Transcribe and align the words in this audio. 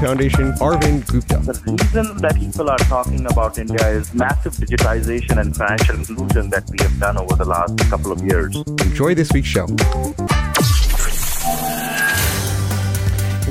Foundation, 0.00 0.52
Arvind 0.60 1.04
Gupta. 1.08 1.38
The 1.38 1.60
reason 1.66 2.18
that 2.18 2.36
people 2.36 2.70
are 2.70 2.78
talking 2.78 3.26
about 3.26 3.58
India 3.58 3.84
is 3.88 4.14
massive 4.14 4.52
digitization 4.52 5.40
and 5.40 5.56
financial 5.56 5.96
inclusion 5.96 6.50
that 6.50 6.70
we 6.70 6.78
have 6.82 7.00
done 7.00 7.18
over 7.18 7.34
the 7.34 7.44
last 7.44 7.76
couple 7.90 8.12
of 8.12 8.22
years. 8.22 8.54
Enjoy 8.56 9.16
this 9.16 9.32
week's 9.32 9.48
show. 9.48 9.66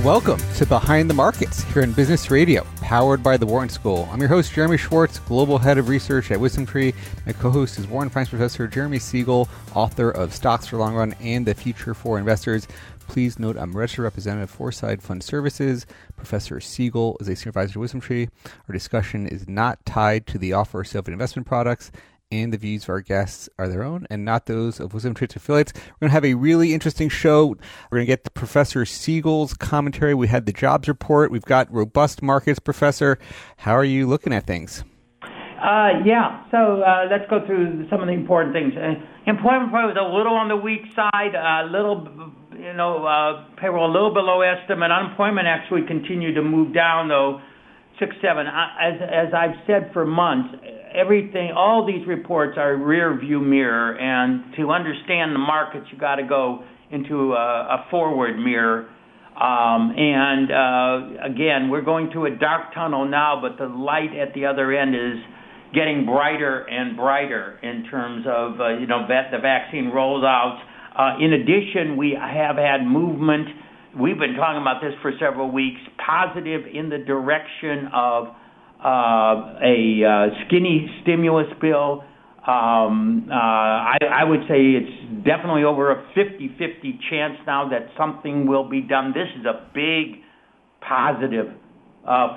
Welcome 0.06 0.40
to 0.56 0.66
Behind 0.66 1.10
the 1.10 1.14
Markets 1.14 1.64
here 1.74 1.82
in 1.82 1.92
Business 1.92 2.32
Radio, 2.32 2.66
powered 2.80 3.22
by 3.22 3.36
the 3.36 3.46
Wharton 3.46 3.68
School. 3.68 4.08
I'm 4.10 4.22
your 4.22 4.30
host, 4.30 4.54
Jeremy 4.54 4.78
Schwartz, 4.78 5.20
Global 5.20 5.58
Head 5.58 5.78
of 5.78 5.90
Research 5.90 6.32
at 6.32 6.40
WisdomTree. 6.40 6.96
My 7.26 7.34
co 7.34 7.50
host 7.50 7.78
is 7.78 7.88
Wharton 7.88 8.10
Finance 8.10 8.30
Professor 8.30 8.68
Jeremy 8.68 9.00
Siegel, 9.00 9.50
author 9.76 10.12
of 10.12 10.34
Stocks 10.34 10.68
for 10.68 10.78
Long 10.78 10.96
Run 10.96 11.14
and 11.20 11.46
The 11.46 11.54
Future 11.54 11.94
for 11.94 12.18
Investors. 12.18 12.70
Please 13.08 13.40
note 13.40 13.58
I'm 13.58 13.76
registered 13.76 14.04
representative 14.04 14.50
Foreside 14.50 15.02
Fund 15.02 15.24
Services. 15.24 15.86
Professor 16.16 16.60
Siegel 16.60 17.18
is 17.20 17.28
a 17.28 17.36
senior 17.36 17.50
advisor 17.50 17.74
to 17.74 17.80
WisdomTree. 17.80 18.30
Our 18.68 18.74
discussion 18.74 19.28
is 19.28 19.48
not 19.48 19.84
tied 19.86 20.28
to 20.28 20.38
the 20.38 20.54
offer 20.54 20.80
or 20.80 20.84
sale 20.84 21.00
of 21.00 21.08
investment 21.08 21.48
products 21.48 21.92
and 22.32 22.52
the 22.52 22.58
views 22.58 22.84
of 22.84 22.90
our 22.90 23.02
guests 23.02 23.50
are 23.58 23.68
their 23.68 23.84
own 23.84 24.06
and 24.10 24.26
not 24.26 24.46
those 24.46 24.80
of 24.80 24.92
WisdomTree 24.92 25.36
affiliates. 25.36 25.74
We're 25.74 26.08
going 26.08 26.10
to 26.10 26.14
have 26.14 26.26
a 26.26 26.34
really 26.34 26.74
interesting 26.74 27.10
show. 27.10 27.48
We're 27.90 27.98
going 27.98 28.02
to 28.02 28.06
get 28.06 28.24
the 28.24 28.32
Professor 28.32 28.86
Siegel's 28.86 29.54
commentary. 29.54 30.14
We 30.14 30.28
had 30.28 30.46
the 30.46 30.54
jobs 30.54 30.88
report. 30.88 31.32
We've 31.32 31.42
got 31.44 31.72
robust 31.72 32.22
markets. 32.22 32.60
Professor, 32.60 33.18
how 33.58 33.74
are 33.74 33.86
you 33.86 34.08
looking 34.08 34.34
at 34.34 34.46
things? 34.46 34.84
Uh, 35.58 36.06
yeah, 36.06 36.46
so 36.52 36.82
uh, 36.86 37.10
let's 37.10 37.26
go 37.30 37.44
through 37.46 37.88
some 37.90 38.00
of 38.00 38.08
the 38.08 38.14
important 38.14 38.54
things. 38.54 38.74
Uh, 38.78 38.94
employment 39.26 39.72
was 39.72 39.98
a 39.98 40.06
little 40.06 40.38
on 40.38 40.50
the 40.50 40.56
weak 40.56 40.86
side, 40.96 41.34
a 41.34 41.66
little, 41.66 42.06
you 42.54 42.74
know, 42.74 43.02
uh, 43.02 43.50
payroll 43.60 43.90
a 43.90 43.92
little 43.92 44.14
below 44.14 44.42
estimate. 44.42 44.92
Unemployment 44.92 45.48
actually 45.48 45.82
continued 45.88 46.36
to 46.36 46.44
move 46.44 46.76
down, 46.76 47.10
though, 47.10 47.42
six, 47.98 48.16
seven. 48.22 48.46
As 48.46 49.02
as 49.02 49.34
I've 49.34 49.58
said 49.66 49.90
for 49.94 50.06
months, 50.06 50.54
everything, 50.94 51.50
all 51.58 51.88
these 51.88 52.06
reports 52.08 52.54
are 52.58 52.78
rear 52.78 53.18
view 53.18 53.40
mirror, 53.40 53.98
and 53.98 54.54
to 54.58 54.70
understand 54.70 55.34
the 55.34 55.42
markets, 55.42 55.88
you 55.92 55.98
got 55.98 56.16
to 56.16 56.28
go 56.28 56.64
into 56.92 57.34
a, 57.34 57.82
a 57.82 57.86
forward 57.90 58.38
mirror. 58.38 58.90
Um, 59.36 59.94
and 59.98 60.52
uh, 60.52 61.26
again, 61.26 61.70
we're 61.70 61.82
going 61.86 62.10
through 62.12 62.34
a 62.34 62.38
dark 62.38 62.74
tunnel 62.74 63.08
now, 63.08 63.42
but 63.42 63.58
the 63.58 63.70
light 63.70 64.16
at 64.18 64.34
the 64.34 64.46
other 64.46 64.72
end 64.74 64.96
is 64.96 65.22
getting 65.74 66.06
brighter 66.06 66.62
and 66.70 66.96
brighter 66.96 67.60
in 67.64 67.86
terms 67.90 68.26
of 68.28 68.60
uh, 68.60 68.78
you 68.78 68.88
know 68.88 69.08
the 69.08 69.40
vaccine 69.42 69.90
rolls 69.90 70.24
out. 70.24 70.62
Uh, 70.98 71.24
in 71.24 71.34
addition, 71.34 71.98
we 71.98 72.18
have 72.20 72.56
had 72.58 72.86
movement. 72.86 73.48
We've 74.00 74.18
been 74.18 74.36
talking 74.36 74.62
about 74.62 74.82
this 74.82 74.94
for 75.02 75.12
several 75.20 75.52
weeks. 75.52 75.80
Positive 76.04 76.62
in 76.74 76.90
the 76.90 76.98
direction 77.00 77.90
of 77.94 78.28
uh, 78.84 79.58
a 79.64 80.04
uh, 80.04 80.46
skinny 80.46 80.88
stimulus 81.02 81.48
bill. 81.62 82.04
Um, 82.48 83.28
uh, 83.30 83.34
I, 83.34 83.98
I 84.10 84.24
would 84.24 84.42
say 84.48 84.56
it's 84.56 85.26
definitely 85.26 85.66
over 85.66 85.92
a 85.92 86.02
50-50 86.16 86.98
chance 87.10 87.38
now 87.46 87.70
that 87.70 87.90
something 87.98 88.48
will 88.48 88.70
be 88.70 88.82
done. 88.82 89.14
This 89.14 89.28
is 89.38 89.46
a 89.46 89.68
big 89.74 90.24
positive 90.80 91.48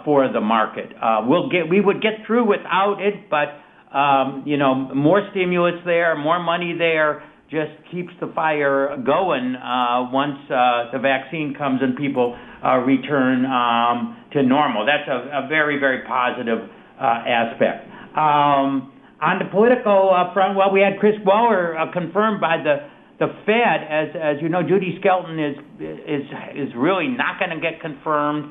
for 0.04 0.28
the 0.32 0.41
market. 0.41 0.92
Uh, 1.00 1.26
we 1.26 1.81
would 1.81 2.03
get 2.03 2.26
through 2.26 2.47
without 2.47 2.98
it, 3.00 3.31
but 3.31 3.60
um, 3.97 4.44
you 4.47 4.56
know, 4.56 4.75
more 4.94 5.26
stimulus 5.32 5.75
there, 5.84 6.16
more 6.16 6.38
money 6.38 6.75
there, 6.78 7.22
just 7.50 7.72
keeps 7.91 8.12
the 8.20 8.31
fire 8.34 8.97
going 9.04 9.56
uh, 9.56 10.06
once 10.12 10.38
uh, 10.47 10.91
the 10.92 10.98
vaccine 11.03 11.54
comes 11.58 11.81
and 11.82 11.97
people 11.97 12.38
uh, 12.64 12.76
return 12.76 13.44
um, 13.44 14.25
to 14.32 14.42
normal. 14.42 14.86
That's 14.86 15.08
a, 15.08 15.48
very, 15.48 15.81
very 15.81 16.06
positive 16.06 16.58
uh, 17.00 17.02
aspect. 17.26 17.91
Um, 18.14 18.94
on 19.20 19.38
the 19.42 19.50
political 19.50 20.14
uh, 20.14 20.32
front, 20.32 20.56
well, 20.56 20.72
we 20.72 20.81
had 20.81 21.00
Chris 21.00 21.14
Waller 21.26 21.76
uh, 21.76 21.92
confirmed 21.92 22.41
by 22.41 22.62
the 22.62 23.26
Fed. 23.44 23.84
As 23.91 24.41
you 24.41 24.48
know, 24.48 24.62
Judy 24.62 24.98
Shelton 25.02 25.38
is 25.38 25.56
is 25.78 26.25
is 26.54 26.72
really 26.76 27.08
not 27.08 27.38
going 27.38 27.50
to 27.50 27.60
get 27.60 27.81
confirmed. 27.82 28.50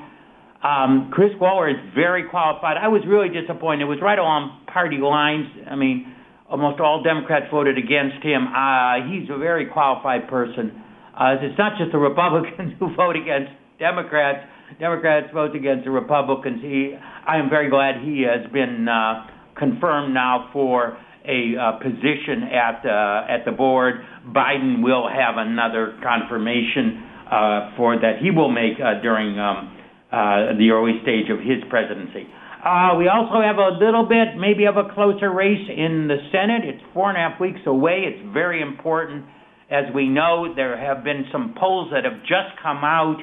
Um, 0.64 1.10
Chris 1.14 1.32
Waller 1.40 1.70
is 1.70 1.80
very 1.96 2.28
qualified. 2.30 2.76
I 2.76 2.90
was 2.90 3.02
really 3.08 3.30
disappointed. 3.30 3.84
It 3.84 3.86
was 3.88 4.00
right 4.02 4.20
along 4.20 4.68
party 4.68 4.98
lines. 4.98 5.48
I 5.70 5.76
mean, 5.76 6.14
almost 6.50 6.82
all 6.82 7.02
Democrats 7.02 7.46
voted 7.52 7.78
against 7.78 8.20
him. 8.24 8.48
Uh, 8.48 9.08
he's 9.08 9.30
a 9.30 9.38
very 9.38 9.68
qualified 9.68 10.28
person. 10.28 10.76
Uh, 11.16 11.40
it's 11.40 11.58
not 11.58 11.78
just 11.78 11.92
the 11.92 11.98
Republicans 12.12 12.74
who 12.80 12.94
vote 12.96 13.16
against 13.16 13.52
Democrats. 13.80 14.44
Democrats 14.80 15.28
vote 15.34 15.56
against 15.56 15.86
the 15.86 15.92
Republicans. 15.92 16.62
He, 16.62 16.94
I 16.94 17.38
am 17.38 17.50
very 17.50 17.70
glad 17.70 18.04
he 18.04 18.28
has 18.28 18.52
been 18.52 18.88
uh, 18.88 19.28
confirmed 19.58 20.14
now 20.14 20.50
for 20.52 20.98
a 21.26 21.56
uh, 21.56 21.80
position 21.80 22.44
at 22.52 22.86
uh, 22.86 23.32
at 23.32 23.46
the 23.46 23.52
board. 23.52 23.96
Biden 24.28 24.84
will 24.84 25.08
have 25.08 25.36
another 25.38 25.98
confirmation 26.04 27.04
uh, 27.32 27.76
for 27.78 27.96
that 27.96 28.20
he 28.22 28.32
will 28.32 28.52
make 28.52 28.80
uh, 28.80 29.02
during 29.02 29.38
um, 29.40 29.79
uh, 30.12 30.58
the 30.58 30.72
early 30.72 31.00
stage 31.02 31.30
of 31.30 31.40
his 31.40 31.62
presidency. 31.70 32.28
Uh, 32.64 32.96
we 32.98 33.08
also 33.08 33.40
have 33.40 33.58
a 33.58 33.78
little 33.80 34.04
bit, 34.04 34.36
maybe 34.36 34.66
of 34.66 34.76
a 34.76 34.92
closer 34.94 35.32
race 35.32 35.70
in 35.70 36.08
the 36.08 36.18
Senate. 36.32 36.66
It's 36.66 36.84
four 36.94 37.10
and 37.10 37.18
a 37.18 37.30
half 37.30 37.40
weeks 37.40 37.62
away. 37.66 38.04
It's 38.04 38.34
very 38.34 38.62
important. 38.62 39.26
As 39.72 39.86
we 39.94 40.10
know, 40.10 40.54
there 40.56 40.76
have 40.76 41.04
been 41.04 41.26
some 41.32 41.56
polls 41.58 41.90
that 41.94 42.04
have 42.04 42.20
just 42.22 42.58
come 42.62 42.84
out 42.84 43.22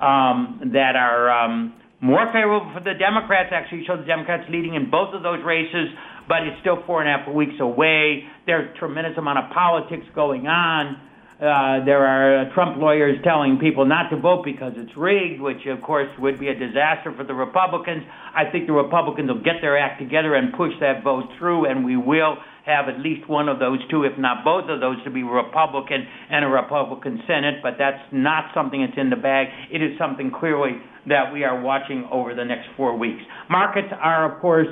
um, 0.00 0.72
that 0.72 0.96
are 0.96 1.30
um, 1.30 1.74
more 2.00 2.26
favorable 2.32 2.72
for 2.74 2.80
the 2.80 2.98
Democrats, 2.98 3.50
actually 3.54 3.84
show 3.86 3.96
the 3.96 4.08
Democrats 4.08 4.50
leading 4.50 4.74
in 4.74 4.90
both 4.90 5.14
of 5.14 5.22
those 5.22 5.38
races, 5.44 5.86
but 6.26 6.42
it's 6.42 6.58
still 6.60 6.82
four 6.84 7.00
and 7.00 7.08
a 7.08 7.16
half 7.16 7.32
weeks 7.32 7.54
away. 7.60 8.24
There's 8.46 8.74
a 8.74 8.78
tremendous 8.78 9.16
amount 9.16 9.38
of 9.38 9.52
politics 9.54 10.06
going 10.14 10.48
on. 10.48 10.98
Uh, 11.42 11.84
there 11.84 12.06
are 12.06 12.54
Trump 12.54 12.78
lawyers 12.78 13.18
telling 13.24 13.58
people 13.58 13.84
not 13.84 14.08
to 14.10 14.16
vote 14.16 14.44
because 14.44 14.74
it's 14.76 14.96
rigged, 14.96 15.40
which 15.40 15.66
of 15.66 15.82
course 15.82 16.06
would 16.20 16.38
be 16.38 16.46
a 16.46 16.54
disaster 16.54 17.12
for 17.16 17.24
the 17.24 17.34
Republicans. 17.34 18.04
I 18.32 18.48
think 18.52 18.68
the 18.68 18.72
Republicans 18.72 19.26
will 19.26 19.42
get 19.42 19.58
their 19.60 19.76
act 19.76 19.98
together 19.98 20.36
and 20.36 20.54
push 20.54 20.70
that 20.78 21.02
vote 21.02 21.24
through, 21.40 21.66
and 21.66 21.84
we 21.84 21.96
will 21.96 22.36
have 22.64 22.88
at 22.88 23.00
least 23.00 23.28
one 23.28 23.48
of 23.48 23.58
those 23.58 23.80
two, 23.90 24.04
if 24.04 24.16
not 24.18 24.44
both 24.44 24.70
of 24.70 24.78
those, 24.78 25.02
to 25.02 25.10
be 25.10 25.24
Republican 25.24 26.06
and 26.30 26.44
a 26.44 26.48
Republican 26.48 27.20
Senate. 27.26 27.58
But 27.60 27.74
that's 27.76 28.06
not 28.12 28.54
something 28.54 28.86
that's 28.86 28.96
in 28.96 29.10
the 29.10 29.18
bag. 29.18 29.48
It 29.72 29.82
is 29.82 29.98
something 29.98 30.30
clearly 30.30 30.78
that 31.08 31.32
we 31.32 31.42
are 31.42 31.60
watching 31.60 32.06
over 32.12 32.36
the 32.36 32.44
next 32.44 32.68
four 32.76 32.96
weeks. 32.96 33.20
Markets 33.50 33.88
are, 33.90 34.32
of 34.32 34.40
course, 34.40 34.68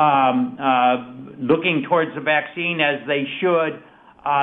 um, 0.00 0.56
uh, 0.56 1.36
looking 1.36 1.84
towards 1.86 2.14
the 2.14 2.22
vaccine 2.22 2.80
as 2.80 3.06
they 3.06 3.24
should 3.42 3.84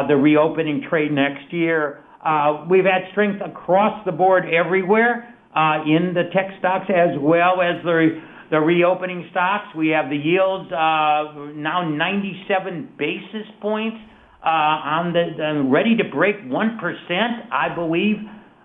the 0.07 0.15
reopening 0.15 0.83
trade 0.89 1.11
next 1.11 1.51
year. 1.51 2.03
Uh, 2.23 2.65
we've 2.69 2.85
had 2.85 3.09
strength 3.11 3.41
across 3.43 4.05
the 4.05 4.11
board 4.11 4.43
everywhere 4.45 5.35
uh, 5.55 5.83
in 5.85 6.13
the 6.13 6.29
tech 6.33 6.51
stocks 6.59 6.89
as 6.89 7.17
well 7.19 7.61
as 7.61 7.83
the 7.83 8.21
the 8.51 8.59
reopening 8.59 9.27
stocks. 9.31 9.73
We 9.77 9.89
have 9.89 10.09
the 10.09 10.17
yields 10.17 10.71
uh, 10.71 11.55
now 11.55 11.87
97 11.87 12.89
basis 12.97 13.47
points 13.61 13.97
uh, 14.43 14.49
on 14.49 15.13
the 15.13 15.23
uh, 15.41 15.69
ready 15.71 15.95
to 15.95 16.03
break 16.03 16.35
one 16.45 16.77
percent, 16.77 17.47
I 17.51 17.73
believe, 17.73 18.17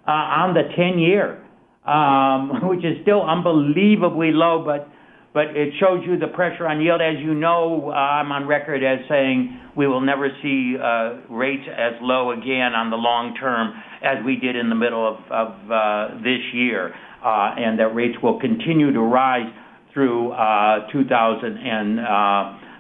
uh, 0.07 0.11
on 0.11 0.55
the 0.55 0.63
10 0.77 0.99
year, 0.99 1.43
um, 1.87 2.69
which 2.69 2.85
is 2.85 3.01
still 3.03 3.23
unbelievably 3.23 4.33
low, 4.33 4.65
but 4.65 4.89
but 5.37 5.53
it 5.53 5.69
shows 5.79 6.01
you 6.09 6.19
the 6.19 6.33
pressure 6.33 6.67
on 6.67 6.81
yield. 6.81 7.03
As 7.03 7.21
you 7.21 7.35
know, 7.35 7.93
uh, 7.93 7.93
I'm 7.93 8.33
on 8.33 8.49
record 8.49 8.81
as 8.83 9.05
saying 9.07 9.61
we 9.77 9.87
will 9.87 10.01
never 10.01 10.31
see 10.41 10.81
uh, 10.81 11.29
rates 11.29 11.69
as 11.69 11.93
low 12.01 12.33
again 12.33 12.73
on 12.73 12.89
the 12.89 12.97
long 12.97 13.37
term 13.37 13.77
as 14.01 14.25
we 14.25 14.37
did 14.41 14.57
in 14.57 14.71
the 14.71 14.75
middle 14.75 15.05
of, 15.05 15.21
of 15.29 15.49
uh, 15.69 16.17
this 16.25 16.41
year, 16.55 16.89
uh, 17.21 17.53
and 17.53 17.79
that 17.79 17.93
rates 17.93 18.17
will 18.23 18.41
continue 18.41 18.95
to 18.95 19.01
rise 19.01 19.53
through 19.93 20.33
uh, 20.33 20.89
2020. 20.91 21.53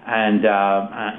and 0.08 0.40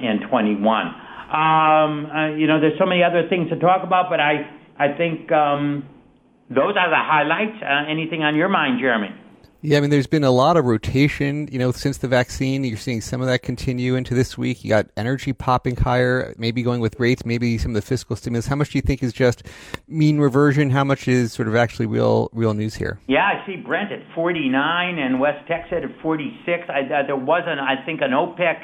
in 0.01 0.27
21. 0.27 0.57
Um, 0.57 2.33
you 2.39 2.47
know, 2.47 2.57
there's 2.57 2.79
so 2.79 2.87
many 2.87 3.03
other 3.03 3.29
things 3.29 3.49
to 3.49 3.59
talk 3.59 3.85
about, 3.85 4.09
but 4.09 4.19
I 4.19 4.41
I 4.79 4.97
think 4.97 5.31
um, 5.31 5.85
those 6.49 6.73
are 6.73 6.89
the 6.89 6.97
highlights. 6.97 7.61
anything 7.87 8.23
on 8.23 8.33
your 8.33 8.49
mind, 8.49 8.79
Jeremy? 8.81 9.26
Yeah, 9.67 9.79
I 9.79 9.81
mean, 9.81 9.89
there's 9.89 10.07
been 10.07 10.23
a 10.23 10.31
lot 10.31 10.55
of 10.55 10.63
rotation, 10.63 11.49
you 11.51 11.59
know, 11.59 11.73
since 11.73 11.97
the 11.97 12.07
vaccine. 12.07 12.63
You're 12.63 12.77
seeing 12.77 13.01
some 13.01 13.19
of 13.19 13.27
that 13.27 13.41
continue 13.41 13.95
into 13.95 14.13
this 14.13 14.37
week. 14.37 14.63
You 14.63 14.69
got 14.69 14.85
energy 14.95 15.33
popping 15.33 15.75
higher, 15.75 16.33
maybe 16.37 16.63
going 16.63 16.79
with 16.79 16.97
rates, 17.01 17.25
maybe 17.25 17.57
some 17.57 17.71
of 17.71 17.75
the 17.75 17.81
fiscal 17.81 18.15
stimulus. 18.15 18.47
How 18.47 18.55
much 18.55 18.69
do 18.69 18.77
you 18.77 18.81
think 18.81 19.03
is 19.03 19.11
just 19.11 19.43
mean 19.89 20.19
reversion? 20.19 20.69
How 20.69 20.85
much 20.85 21.09
is 21.09 21.33
sort 21.33 21.49
of 21.49 21.55
actually 21.57 21.85
real, 21.85 22.29
real 22.31 22.53
news 22.53 22.75
here? 22.75 22.97
Yeah, 23.07 23.25
I 23.25 23.45
see 23.45 23.57
Brent 23.57 23.91
at 23.91 23.99
49 24.15 24.99
and 24.99 25.19
West 25.19 25.45
Texas 25.49 25.83
at 25.83 26.01
46. 26.01 26.69
I, 26.69 26.83
uh, 26.83 27.05
there 27.05 27.17
wasn't, 27.17 27.59
I 27.59 27.83
think, 27.85 27.99
an 27.99 28.11
OPEC 28.11 28.63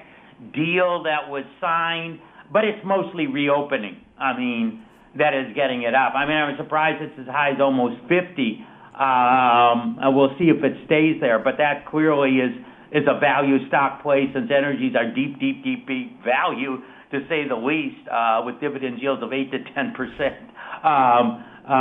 deal 0.53 1.03
that 1.03 1.29
was 1.29 1.44
signed, 1.59 2.21
but 2.50 2.63
it's 2.63 2.79
mostly 2.85 3.27
reopening. 3.27 3.97
I 4.17 4.38
mean, 4.38 4.85
that 5.17 5.33
is 5.33 5.53
getting 5.53 5.83
it 5.83 5.95
up. 5.95 6.13
I 6.15 6.25
mean, 6.25 6.38
I'm 6.38 6.55
surprised 6.55 7.03
it's 7.03 7.19
as 7.19 7.27
high 7.27 7.51
as 7.51 7.59
almost 7.59 8.00
50. 8.07 8.67
Um, 8.93 9.97
and 10.01 10.15
we'll 10.15 10.35
see 10.37 10.53
if 10.53 10.63
it 10.63 10.85
stays 10.85 11.19
there. 11.19 11.39
But 11.39 11.57
that 11.57 11.85
clearly 11.89 12.37
is 12.37 12.53
is 12.93 13.03
a 13.09 13.19
value 13.19 13.67
stock 13.67 14.03
play 14.03 14.29
since 14.33 14.51
energies 14.55 14.93
are 14.95 15.09
deep, 15.09 15.39
deep, 15.39 15.63
deep, 15.63 15.87
deep 15.87 16.23
value 16.23 16.77
to 17.09 17.25
say 17.27 17.47
the 17.47 17.57
least, 17.57 18.07
uh, 18.07 18.41
with 18.45 18.61
dividend 18.61 19.01
yields 19.01 19.23
of 19.23 19.33
eight 19.33 19.49
to 19.49 19.57
ten 19.73 19.93
percent. 19.97 20.45
Um, 20.85 21.41
uh, 21.65 21.73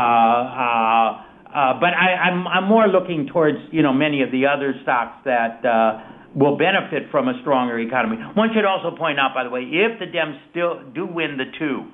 uh, 1.52 1.76
but 1.80 1.92
I'm 1.92 2.48
I'm 2.48 2.64
more 2.64 2.88
looking 2.88 3.28
towards 3.30 3.58
you 3.70 3.82
know 3.82 3.92
many 3.92 4.22
of 4.22 4.32
the 4.32 4.46
other 4.46 4.72
stocks 4.82 5.20
that 5.26 5.60
uh, 5.68 6.00
will 6.34 6.56
benefit 6.56 7.10
from 7.10 7.28
a 7.28 7.36
stronger 7.42 7.78
economy. 7.78 8.16
One 8.32 8.48
should 8.54 8.64
also 8.64 8.96
point 8.96 9.20
out, 9.20 9.34
by 9.34 9.44
the 9.44 9.50
way, 9.50 9.68
if 9.68 9.98
the 10.00 10.06
Dems 10.06 10.40
still 10.50 10.80
do 10.94 11.04
win 11.04 11.36
the 11.36 11.52
two, 11.58 11.92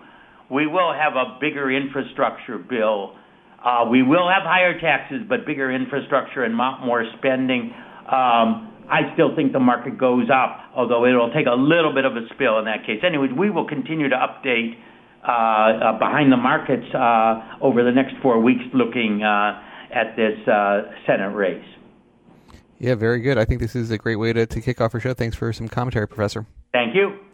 we 0.48 0.68
will 0.68 0.94
have 0.94 1.14
a 1.14 1.38
bigger 1.40 1.74
infrastructure 1.74 2.58
bill 2.58 3.17
uh, 3.64 3.84
we 3.90 4.02
will 4.02 4.28
have 4.28 4.42
higher 4.44 4.78
taxes, 4.80 5.22
but 5.28 5.44
bigger 5.46 5.70
infrastructure 5.70 6.44
and 6.44 6.54
more 6.54 7.04
spending. 7.18 7.72
Um, 8.06 8.72
I 8.88 9.12
still 9.14 9.34
think 9.36 9.52
the 9.52 9.60
market 9.60 9.98
goes 9.98 10.28
up, 10.32 10.60
although 10.74 11.04
it'll 11.04 11.32
take 11.32 11.46
a 11.46 11.58
little 11.58 11.92
bit 11.92 12.04
of 12.04 12.16
a 12.16 12.26
spill 12.34 12.58
in 12.58 12.64
that 12.64 12.86
case. 12.86 13.00
Anyways, 13.04 13.30
we 13.36 13.50
will 13.50 13.66
continue 13.66 14.08
to 14.08 14.16
update 14.16 14.78
uh, 15.26 15.30
uh, 15.30 15.98
behind 15.98 16.32
the 16.32 16.36
markets 16.36 16.86
uh, 16.94 17.58
over 17.60 17.84
the 17.84 17.90
next 17.90 18.14
four 18.22 18.40
weeks 18.40 18.62
looking 18.72 19.22
uh, 19.22 19.60
at 19.92 20.16
this 20.16 20.38
uh, 20.48 20.82
Senate 21.06 21.34
race. 21.34 21.64
Yeah, 22.78 22.94
very 22.94 23.20
good. 23.20 23.36
I 23.36 23.44
think 23.44 23.60
this 23.60 23.74
is 23.74 23.90
a 23.90 23.98
great 23.98 24.16
way 24.16 24.32
to, 24.32 24.46
to 24.46 24.60
kick 24.60 24.80
off 24.80 24.94
our 24.94 25.00
show. 25.00 25.12
Thanks 25.12 25.36
for 25.36 25.52
some 25.52 25.68
commentary, 25.68 26.06
Professor. 26.06 26.46
Thank 26.72 26.94
you 26.94 27.27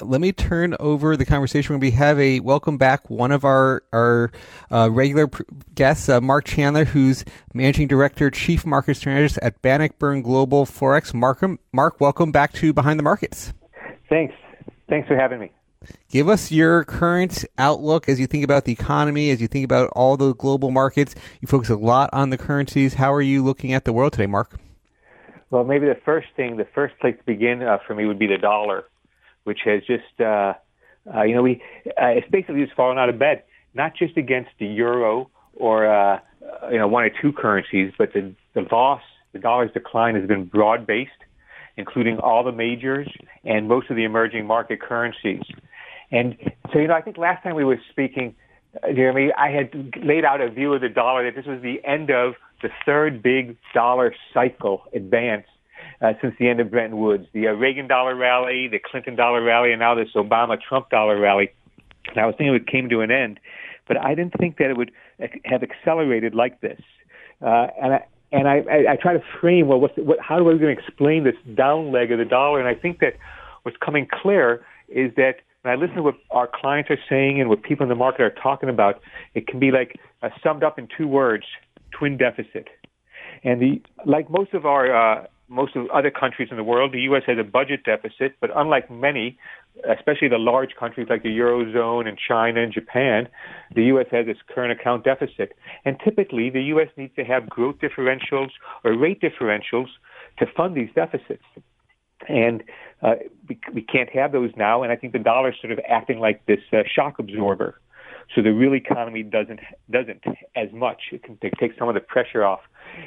let 0.00 0.20
me 0.20 0.32
turn 0.32 0.76
over 0.80 1.16
the 1.16 1.24
conversation. 1.24 1.78
We 1.80 1.90
have 1.92 2.18
a 2.18 2.40
welcome 2.40 2.78
back 2.78 3.08
one 3.10 3.32
of 3.32 3.44
our 3.44 3.82
our 3.92 4.30
uh, 4.70 4.90
regular 4.90 5.26
pr- 5.26 5.42
guests, 5.74 6.08
uh, 6.08 6.20
Marc 6.20 6.44
Chandler, 6.44 6.84
who's 6.84 7.24
managing 7.54 7.88
director, 7.88 8.30
chief 8.30 8.64
market 8.64 8.96
strategist 8.96 9.38
at 9.42 9.60
Bannockburn 9.62 10.22
Global 10.22 10.66
Forex. 10.66 11.12
Marc, 11.14 11.42
Marc, 11.72 12.00
welcome 12.00 12.32
back 12.32 12.52
to 12.54 12.72
Behind 12.72 12.98
the 12.98 13.02
Markets. 13.02 13.52
Thanks. 14.08 14.34
Thanks 14.88 15.08
for 15.08 15.16
having 15.16 15.40
me. 15.40 15.50
Give 16.10 16.28
us 16.28 16.50
your 16.50 16.84
current 16.84 17.44
outlook 17.56 18.08
as 18.08 18.18
you 18.18 18.26
think 18.26 18.44
about 18.44 18.64
the 18.64 18.72
economy, 18.72 19.30
as 19.30 19.40
you 19.40 19.48
think 19.48 19.64
about 19.64 19.90
all 19.94 20.16
the 20.16 20.34
global 20.34 20.70
markets. 20.70 21.14
You 21.40 21.48
focus 21.48 21.70
a 21.70 21.76
lot 21.76 22.10
on 22.12 22.30
the 22.30 22.38
currencies. 22.38 22.94
How 22.94 23.12
are 23.12 23.22
you 23.22 23.44
looking 23.44 23.72
at 23.72 23.84
the 23.84 23.92
world 23.92 24.12
today, 24.12 24.26
Marc? 24.26 24.58
Well, 25.50 25.64
maybe 25.64 25.86
the 25.86 25.98
first 26.04 26.28
thing, 26.36 26.56
the 26.56 26.66
first 26.74 26.98
place 26.98 27.16
to 27.16 27.24
begin 27.24 27.62
uh, 27.62 27.78
for 27.86 27.94
me 27.94 28.06
would 28.06 28.18
be 28.18 28.26
the 28.26 28.38
dollar 28.38 28.84
which 29.48 29.60
has 29.64 29.82
just, 29.84 30.20
uh, 30.20 30.52
uh, 31.12 31.22
you 31.22 31.34
know, 31.34 31.42
we 31.42 31.62
uh, 32.00 32.06
it's 32.08 32.28
basically 32.30 32.62
just 32.62 32.76
fallen 32.76 32.98
out 32.98 33.08
of 33.08 33.18
bed, 33.18 33.42
not 33.72 33.96
just 33.96 34.16
against 34.18 34.50
the 34.60 34.66
euro 34.66 35.30
or 35.54 35.86
uh, 35.86 36.20
you 36.70 36.78
know 36.78 36.86
one 36.86 37.02
or 37.02 37.10
two 37.10 37.32
currencies, 37.32 37.92
but 37.96 38.12
the 38.12 38.34
the 38.54 38.66
loss, 38.70 39.02
the 39.32 39.38
dollar's 39.38 39.72
decline 39.72 40.14
has 40.14 40.28
been 40.28 40.44
broad 40.44 40.86
based, 40.86 41.10
including 41.78 42.18
all 42.18 42.44
the 42.44 42.52
majors 42.52 43.08
and 43.44 43.68
most 43.68 43.88
of 43.88 43.96
the 43.96 44.04
emerging 44.04 44.46
market 44.46 44.80
currencies. 44.80 45.42
And 46.10 46.36
so, 46.72 46.78
you 46.78 46.88
know, 46.88 46.94
I 46.94 47.00
think 47.00 47.18
last 47.18 47.42
time 47.42 47.54
we 47.54 47.64
were 47.64 47.80
speaking, 47.90 48.34
uh, 48.82 48.92
Jeremy, 48.92 49.30
I 49.36 49.50
had 49.50 49.94
laid 50.02 50.24
out 50.24 50.40
a 50.40 50.50
view 50.50 50.72
of 50.74 50.80
the 50.80 50.88
dollar 50.88 51.24
that 51.24 51.36
this 51.36 51.46
was 51.46 51.60
the 51.62 51.84
end 51.84 52.10
of 52.10 52.34
the 52.62 52.68
third 52.84 53.22
big 53.22 53.56
dollar 53.74 54.14
cycle 54.34 54.82
advance 54.94 55.46
uh, 56.00 56.12
since 56.20 56.34
the 56.38 56.48
end 56.48 56.60
of 56.60 56.70
Bretton 56.70 56.98
Woods. 56.98 57.26
The 57.32 57.48
uh, 57.48 57.52
Reagan 57.52 57.88
dollar 57.88 58.14
rally, 58.14 58.68
the 58.68 58.78
Clinton 58.78 59.16
dollar 59.16 59.42
rally, 59.42 59.72
and 59.72 59.80
now 59.80 59.94
this 59.94 60.08
Obama 60.14 60.56
Trump 60.60 60.90
dollar 60.90 61.18
rally. 61.18 61.50
And 62.08 62.18
I 62.18 62.26
was 62.26 62.34
thinking 62.36 62.54
it 62.54 62.66
came 62.66 62.88
to 62.88 63.00
an 63.00 63.10
end, 63.10 63.38
but 63.86 63.96
I 63.98 64.14
didn't 64.14 64.34
think 64.38 64.58
that 64.58 64.70
it 64.70 64.76
would 64.76 64.92
have 65.44 65.62
accelerated 65.62 66.34
like 66.34 66.60
this. 66.60 66.80
Uh, 67.42 67.66
and 67.80 67.94
I, 67.94 68.06
and 68.32 68.48
I, 68.48 68.56
I, 68.70 68.92
I 68.92 68.96
try 68.96 69.12
to 69.12 69.22
frame 69.40 69.68
well, 69.68 69.80
what's 69.80 69.96
the, 69.96 70.02
what, 70.02 70.18
how 70.20 70.38
going 70.42 70.58
to 70.58 70.68
explain 70.68 71.24
this 71.24 71.36
down 71.54 71.92
leg 71.92 72.12
of 72.12 72.18
the 72.18 72.24
dollar? 72.24 72.60
And 72.60 72.68
I 72.68 72.80
think 72.80 73.00
that 73.00 73.14
what's 73.62 73.76
coming 73.84 74.06
clear 74.10 74.64
is 74.88 75.12
that 75.16 75.36
when 75.62 75.72
I 75.72 75.76
listen 75.76 75.96
to 75.96 76.02
what 76.02 76.14
our 76.30 76.48
clients 76.52 76.90
are 76.90 76.98
saying 77.08 77.40
and 77.40 77.48
what 77.48 77.62
people 77.62 77.84
in 77.84 77.88
the 77.88 77.94
market 77.94 78.22
are 78.22 78.34
talking 78.42 78.68
about, 78.68 79.00
it 79.34 79.46
can 79.46 79.58
be 79.58 79.70
like 79.70 79.98
uh, 80.22 80.30
summed 80.42 80.62
up 80.62 80.78
in 80.78 80.88
two 80.96 81.08
words: 81.08 81.44
twin 81.90 82.16
deficit. 82.16 82.68
And 83.44 83.60
the 83.60 83.82
like 84.04 84.30
most 84.30 84.54
of 84.54 84.66
our 84.66 84.94
uh, 84.94 85.26
most 85.48 85.76
of 85.76 85.88
other 85.90 86.10
countries 86.10 86.48
in 86.50 86.56
the 86.56 86.64
world, 86.64 86.92
the 86.92 87.00
U.S. 87.02 87.22
has 87.26 87.38
a 87.38 87.44
budget 87.44 87.84
deficit, 87.84 88.36
but 88.40 88.50
unlike 88.54 88.90
many, 88.90 89.38
especially 89.88 90.28
the 90.28 90.38
large 90.38 90.74
countries 90.78 91.06
like 91.08 91.22
the 91.22 91.30
Eurozone 91.30 92.06
and 92.06 92.18
China 92.18 92.62
and 92.62 92.72
Japan, 92.72 93.28
the 93.74 93.84
U.S. 93.84 94.06
has 94.10 94.26
its 94.28 94.40
current 94.54 94.78
account 94.78 95.04
deficit. 95.04 95.54
And 95.84 95.96
typically, 96.04 96.50
the 96.50 96.62
U.S. 96.64 96.88
needs 96.96 97.14
to 97.16 97.24
have 97.24 97.48
growth 97.48 97.76
differentials 97.78 98.50
or 98.84 98.96
rate 98.96 99.20
differentials 99.20 99.88
to 100.38 100.46
fund 100.56 100.76
these 100.76 100.90
deficits. 100.94 101.44
And 102.28 102.62
uh, 103.02 103.14
we, 103.48 103.58
we 103.72 103.82
can't 103.82 104.10
have 104.10 104.32
those 104.32 104.50
now, 104.56 104.82
and 104.82 104.92
I 104.92 104.96
think 104.96 105.12
the 105.12 105.18
dollar 105.18 105.50
is 105.50 105.56
sort 105.60 105.72
of 105.72 105.78
acting 105.88 106.18
like 106.18 106.44
this 106.46 106.60
uh, 106.72 106.78
shock 106.92 107.18
absorber. 107.18 107.80
So 108.34 108.42
the 108.42 108.52
real 108.52 108.74
economy 108.74 109.22
doesn't 109.22 109.60
doesn't 109.90 110.22
as 110.54 110.68
much. 110.72 111.00
It 111.12 111.22
can 111.22 111.38
take 111.58 111.72
some 111.78 111.88
of 111.88 111.94
the 111.94 112.00
pressure 112.00 112.44
off. 112.44 112.60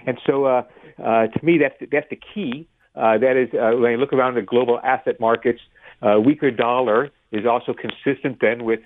And 0.05 0.17
so, 0.25 0.45
uh, 0.45 0.63
uh, 1.03 1.27
to 1.27 1.45
me, 1.45 1.57
that's 1.59 1.75
that's 1.91 2.09
the 2.09 2.19
key. 2.33 2.67
Uh, 2.95 3.17
that 3.19 3.37
is, 3.37 3.49
uh, 3.53 3.77
when 3.77 3.91
you 3.91 3.97
look 3.97 4.13
around 4.13 4.35
the 4.35 4.41
global 4.41 4.79
asset 4.83 5.19
markets, 5.19 5.61
uh, 6.01 6.19
weaker 6.19 6.51
dollar 6.51 7.09
is 7.31 7.45
also 7.45 7.73
consistent 7.73 8.39
then 8.41 8.65
with 8.65 8.81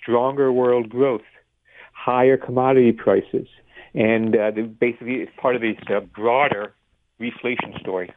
stronger 0.00 0.52
world 0.52 0.88
growth, 0.88 1.22
higher 1.92 2.36
commodity 2.36 2.92
prices, 2.92 3.48
and 3.94 4.36
uh, 4.36 4.50
the, 4.52 4.62
basically 4.62 5.14
it's 5.14 5.32
part 5.40 5.56
of 5.56 5.62
this 5.62 5.76
uh, 5.90 6.00
broader 6.00 6.74
reflation 7.20 7.78
story. 7.80 8.12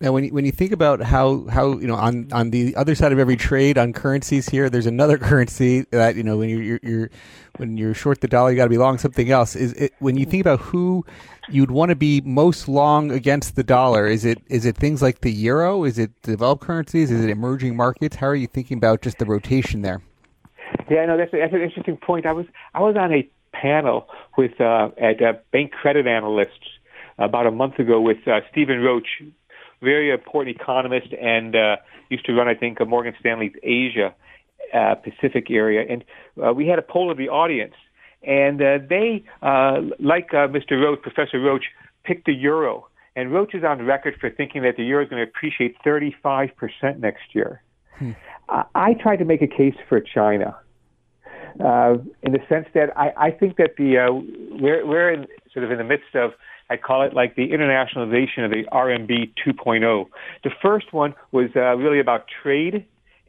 Now, 0.00 0.12
when 0.12 0.24
you, 0.24 0.34
when 0.34 0.44
you 0.44 0.52
think 0.52 0.72
about 0.72 1.00
how, 1.00 1.46
how 1.46 1.78
you 1.78 1.86
know 1.86 1.94
on, 1.94 2.28
on 2.32 2.50
the 2.50 2.76
other 2.76 2.94
side 2.94 3.12
of 3.12 3.18
every 3.18 3.36
trade 3.36 3.78
on 3.78 3.92
currencies 3.92 4.48
here, 4.48 4.68
there's 4.68 4.86
another 4.86 5.16
currency 5.30 5.82
that 5.90 6.16
you 6.16 6.22
know 6.22 6.36
when 6.36 6.48
you're, 6.50 6.62
you're, 6.62 6.80
you're 6.82 7.10
when 7.56 7.76
you're 7.76 7.94
short 7.94 8.20
the 8.20 8.28
dollar, 8.28 8.50
you 8.50 8.56
got 8.56 8.64
to 8.64 8.70
be 8.70 8.78
long 8.78 8.98
something 8.98 9.30
else. 9.30 9.56
Is 9.56 9.72
it 9.74 9.92
when 9.98 10.16
you 10.16 10.26
think 10.26 10.42
about 10.42 10.60
who 10.60 11.04
you'd 11.48 11.70
want 11.70 11.90
to 11.90 11.96
be 11.96 12.20
most 12.22 12.68
long 12.68 13.10
against 13.10 13.56
the 13.56 13.62
dollar? 13.62 14.06
Is 14.06 14.24
it 14.24 14.38
is 14.48 14.64
it 14.64 14.76
things 14.76 15.02
like 15.02 15.20
the 15.20 15.32
euro? 15.32 15.84
Is 15.84 15.98
it 15.98 16.10
developed 16.22 16.62
currencies? 16.62 17.10
Is 17.10 17.24
it 17.24 17.30
emerging 17.30 17.76
markets? 17.76 18.16
How 18.16 18.28
are 18.28 18.36
you 18.36 18.46
thinking 18.46 18.76
about 18.76 19.02
just 19.02 19.18
the 19.18 19.26
rotation 19.26 19.82
there? 19.82 20.02
Yeah, 20.90 21.06
no, 21.06 21.16
that's, 21.16 21.30
that's 21.32 21.52
an 21.52 21.62
interesting 21.62 21.96
point. 21.96 22.26
I 22.26 22.32
was 22.32 22.46
I 22.74 22.80
was 22.80 22.96
on 22.96 23.12
a 23.12 23.28
panel 23.52 24.08
with 24.36 24.60
uh, 24.60 24.90
at 24.98 25.22
uh, 25.22 25.34
bank 25.52 25.72
credit 25.72 26.06
analysts 26.06 26.69
about 27.20 27.46
a 27.46 27.50
month 27.50 27.78
ago 27.78 28.00
with 28.00 28.26
uh, 28.26 28.40
Stephen 28.50 28.80
Roach, 28.80 29.06
very 29.82 30.10
important 30.10 30.56
economist, 30.56 31.08
and 31.20 31.54
uh, 31.54 31.76
used 32.08 32.24
to 32.26 32.32
run, 32.32 32.48
I 32.48 32.54
think, 32.54 32.78
Morgan 32.86 33.14
Stanley's 33.20 33.52
Asia 33.62 34.14
uh, 34.74 34.94
Pacific 34.96 35.50
area. 35.50 35.84
And 35.88 36.04
uh, 36.44 36.52
we 36.52 36.66
had 36.66 36.78
a 36.78 36.82
poll 36.82 37.10
of 37.10 37.18
the 37.18 37.28
audience, 37.28 37.74
and 38.22 38.60
uh, 38.60 38.78
they, 38.88 39.24
uh, 39.42 39.80
like 39.98 40.32
uh, 40.32 40.48
Mr. 40.48 40.72
Roach, 40.72 41.00
Professor 41.02 41.40
Roach, 41.40 41.64
picked 42.04 42.26
the 42.26 42.34
euro. 42.34 42.86
And 43.16 43.32
Roach 43.32 43.54
is 43.54 43.64
on 43.64 43.84
record 43.84 44.16
for 44.20 44.30
thinking 44.30 44.62
that 44.62 44.76
the 44.76 44.84
euro 44.84 45.04
is 45.04 45.10
going 45.10 45.24
to 45.24 45.28
appreciate 45.28 45.76
35% 45.84 46.52
next 46.98 47.34
year. 47.34 47.62
Hmm. 47.98 48.12
I, 48.48 48.64
I 48.74 48.94
tried 48.94 49.16
to 49.16 49.24
make 49.24 49.42
a 49.42 49.46
case 49.46 49.74
for 49.88 50.00
China. 50.00 50.56
Uh, 51.58 51.98
in 52.22 52.32
the 52.32 52.38
sense 52.48 52.66
that 52.74 52.96
I, 52.96 53.12
I 53.16 53.30
think 53.32 53.56
that 53.56 53.70
the 53.76 53.98
uh, 53.98 54.12
we're, 54.62 54.86
we're 54.86 55.12
in, 55.12 55.26
sort 55.52 55.64
of 55.64 55.72
in 55.72 55.78
the 55.78 55.84
midst 55.84 56.14
of 56.14 56.30
I 56.70 56.76
call 56.76 57.02
it 57.02 57.12
like 57.12 57.34
the 57.34 57.48
internationalization 57.48 58.44
of 58.44 58.50
the 58.52 58.64
RMB 58.72 59.32
2.0. 59.44 60.06
The 60.44 60.50
first 60.62 60.92
one 60.92 61.14
was 61.32 61.50
uh, 61.56 61.76
really 61.76 61.98
about 61.98 62.26
trade 62.42 62.86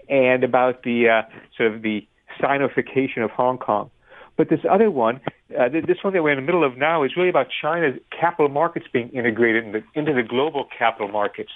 and 0.07 0.43
about 0.43 0.83
the 0.83 1.10
uh, 1.10 1.21
sort 1.57 1.74
of 1.74 1.81
the 1.81 2.07
Sinofication 2.39 3.24
of 3.24 3.31
Hong 3.31 3.57
Kong. 3.57 3.89
But 4.38 4.50
this 4.50 4.62
other 4.69 4.89
one, 4.89 5.19
uh, 5.60 5.69
this 5.69 5.98
one 6.03 6.13
that 6.13 6.24
we're 6.24 6.31
in 6.31 6.38
the 6.38 6.45
middle 6.45 6.63
of 6.63 6.77
now, 6.77 7.03
is 7.03 7.17
really 7.17 7.29
about 7.29 7.48
China's 7.62 8.00
capital 8.17 8.50
markets 8.50 8.86
being 8.91 9.10
integrated 9.10 9.65
into, 9.65 9.83
into 9.93 10.13
the 10.13 10.24
global 10.24 10.67
capital 10.77 11.10
markets. 11.10 11.51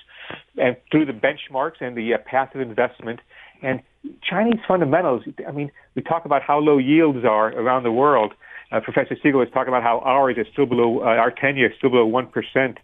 and 0.58 0.76
through 0.92 1.06
the 1.06 1.14
benchmarks 1.14 1.82
and 1.82 1.96
the 1.96 2.14
uh, 2.14 2.18
passive 2.26 2.62
investment. 2.62 3.22
And 3.62 3.82
Chinese 4.22 4.60
fundamentals, 4.68 5.24
I 5.48 5.52
mean, 5.52 5.72
we 5.96 6.02
talk 6.02 6.26
about 6.26 6.42
how 6.42 6.60
low 6.60 6.78
yields 6.78 7.26
are 7.26 7.48
around 7.54 7.84
the 7.84 7.92
world. 7.92 8.34
Uh, 8.76 8.82
Professor 8.82 9.16
Siegel 9.24 9.40
was 9.40 9.48
talking 9.54 9.70
about 9.70 9.84
how 9.84 10.00
ours 10.00 10.36
is 10.38 10.48
still 10.52 10.66
below, 10.66 11.00
uh, 11.00 11.06
our 11.06 11.32
10 11.32 11.56
year 11.56 11.72
is 11.72 11.78
still 11.78 11.90
below 11.90 12.06
1%. 12.06 12.78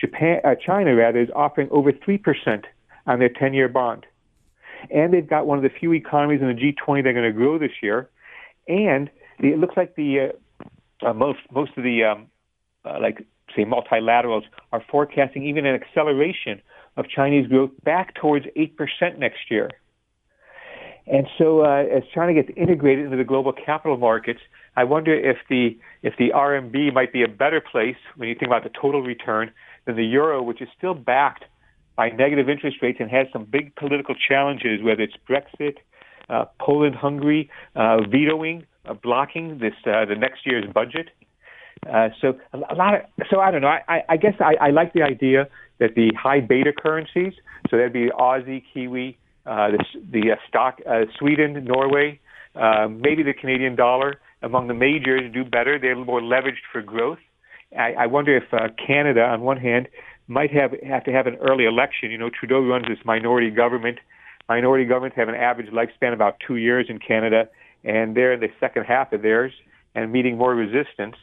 Japan, 0.00 0.40
uh, 0.44 0.54
China, 0.54 0.94
rather, 0.94 1.20
is 1.20 1.30
offering 1.34 1.68
over 1.72 1.90
3% 1.90 2.64
on 3.08 3.18
their 3.18 3.28
10 3.28 3.52
year 3.52 3.68
bond. 3.68 4.06
And 4.90 5.12
they've 5.12 5.28
got 5.28 5.46
one 5.46 5.58
of 5.58 5.64
the 5.64 5.70
few 5.70 5.92
economies 5.94 6.40
in 6.40 6.46
the 6.46 6.54
G20 6.54 7.02
they're 7.02 7.12
going 7.12 7.24
to 7.24 7.32
grow 7.32 7.58
this 7.58 7.72
year. 7.82 8.08
And 8.68 9.10
it 9.40 9.58
looks 9.58 9.76
like 9.76 9.96
the 9.96 10.32
uh, 11.02 11.08
uh, 11.08 11.12
most 11.12 11.40
most 11.50 11.72
of 11.76 11.82
the 11.82 12.04
um, 12.04 12.28
uh, 12.84 13.00
like 13.00 13.26
say 13.56 13.64
multilaterals 13.64 14.42
are 14.72 14.84
forecasting 14.88 15.44
even 15.44 15.66
an 15.66 15.74
acceleration 15.74 16.62
of 16.96 17.08
Chinese 17.08 17.48
growth 17.48 17.70
back 17.82 18.14
towards 18.14 18.46
eight 18.54 18.76
percent 18.76 19.18
next 19.18 19.50
year. 19.50 19.68
And 21.06 21.26
so, 21.36 21.64
uh, 21.64 21.84
as 21.90 22.04
China 22.14 22.32
gets 22.32 22.50
integrated 22.56 23.06
into 23.06 23.16
the 23.16 23.24
global 23.24 23.52
capital 23.52 23.96
markets, 23.96 24.40
I 24.76 24.84
wonder 24.84 25.14
if 25.14 25.36
the 25.48 25.76
if 26.02 26.14
the 26.18 26.30
RMB 26.34 26.92
might 26.94 27.12
be 27.12 27.22
a 27.22 27.28
better 27.28 27.60
place 27.60 27.96
when 28.16 28.28
you 28.28 28.34
think 28.34 28.48
about 28.48 28.64
the 28.64 28.70
total 28.70 29.02
return 29.02 29.52
than 29.84 29.96
the 29.96 30.04
euro, 30.04 30.42
which 30.42 30.62
is 30.62 30.68
still 30.76 30.94
backed 30.94 31.44
by 31.96 32.08
negative 32.08 32.48
interest 32.48 32.78
rates 32.80 32.98
and 33.00 33.10
has 33.10 33.26
some 33.32 33.44
big 33.44 33.74
political 33.76 34.14
challenges, 34.14 34.82
whether 34.82 35.02
it's 35.02 35.14
Brexit, 35.28 35.76
uh, 36.30 36.46
Poland, 36.58 36.94
Hungary 36.94 37.50
uh, 37.76 37.98
vetoing, 38.08 38.64
uh, 38.86 38.94
blocking 38.94 39.58
this 39.58 39.74
uh, 39.86 40.04
the 40.06 40.16
next 40.16 40.46
year's 40.46 40.64
budget. 40.72 41.10
Uh, 41.86 42.08
so 42.20 42.38
a 42.52 42.74
lot 42.74 42.94
of 42.94 43.00
so 43.30 43.40
I 43.40 43.50
don't 43.50 43.60
know. 43.60 43.68
I, 43.68 44.02
I 44.08 44.16
guess 44.16 44.34
I, 44.40 44.54
I 44.60 44.70
like 44.70 44.94
the 44.94 45.02
idea 45.02 45.48
that 45.78 45.94
the 45.96 46.12
high 46.20 46.40
beta 46.40 46.72
currencies, 46.72 47.34
so 47.68 47.76
that'd 47.76 47.92
be 47.92 48.08
Aussie, 48.08 48.62
Kiwi, 48.72 49.18
uh, 49.44 49.72
the, 49.72 49.84
the 50.12 50.36
stock, 50.48 50.78
Sweden, 51.18 51.64
Norway, 51.64 52.20
maybe 52.54 53.22
the 53.24 53.34
Canadian 53.38 53.74
dollar 53.74 54.20
among 54.42 54.68
the 54.68 54.74
majors 54.74 55.32
do 55.32 55.44
better. 55.44 55.78
They're 55.78 55.96
more 55.96 56.20
leveraged 56.20 56.64
for 56.72 56.82
growth. 56.82 57.18
I, 57.76 57.92
I 57.92 58.06
wonder 58.06 58.36
if 58.36 58.52
uh, 58.52 58.68
Canada, 58.84 59.22
on 59.22 59.40
one 59.42 59.56
hand, 59.56 59.88
might 60.28 60.52
have 60.52 60.72
have 60.86 61.04
to 61.04 61.12
have 61.12 61.26
an 61.26 61.36
early 61.36 61.64
election. 61.64 62.10
You 62.10 62.18
know, 62.18 62.30
Trudeau 62.30 62.60
runs 62.60 62.86
this 62.88 62.98
minority 63.04 63.50
government. 63.50 63.98
Minority 64.48 64.84
governments 64.84 65.16
have 65.16 65.28
an 65.28 65.34
average 65.34 65.68
lifespan 65.68 66.08
of 66.08 66.14
about 66.14 66.36
two 66.46 66.56
years 66.56 66.86
in 66.88 66.98
Canada, 66.98 67.48
and 67.84 68.16
they're 68.16 68.32
in 68.32 68.40
the 68.40 68.50
second 68.60 68.84
half 68.84 69.12
of 69.12 69.22
theirs 69.22 69.52
and 69.94 70.12
meeting 70.12 70.36
more 70.36 70.54
resistance. 70.54 71.16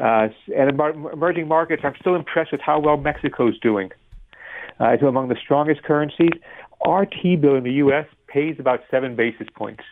Uh, 0.00 0.28
and 0.56 0.78
emerging 1.12 1.48
markets, 1.48 1.82
I'm 1.84 1.94
still 2.00 2.14
impressed 2.14 2.52
with 2.52 2.60
how 2.60 2.78
well 2.80 2.96
Mexico's 2.96 3.58
doing. 3.60 3.90
Uh, 4.80 4.88
it's 4.88 5.02
among 5.02 5.28
the 5.28 5.36
strongest 5.42 5.82
currencies. 5.84 6.32
Our 6.84 7.06
T-bill 7.06 7.56
in 7.56 7.64
the 7.64 7.72
U.S. 7.72 8.06
pays 8.26 8.56
about 8.58 8.80
seven 8.90 9.16
basis 9.16 9.46
points. 9.54 9.82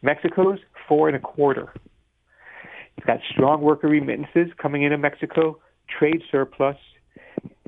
Mexico's 0.00 0.58
four 0.88 1.08
and 1.08 1.16
a 1.16 1.20
quarter. 1.20 1.72
It's 2.96 3.06
got 3.06 3.18
strong 3.30 3.62
worker 3.62 3.88
remittances 3.88 4.48
coming 4.58 4.82
into 4.82 4.98
Mexico, 4.98 5.58
trade 5.88 6.22
surplus, 6.30 6.76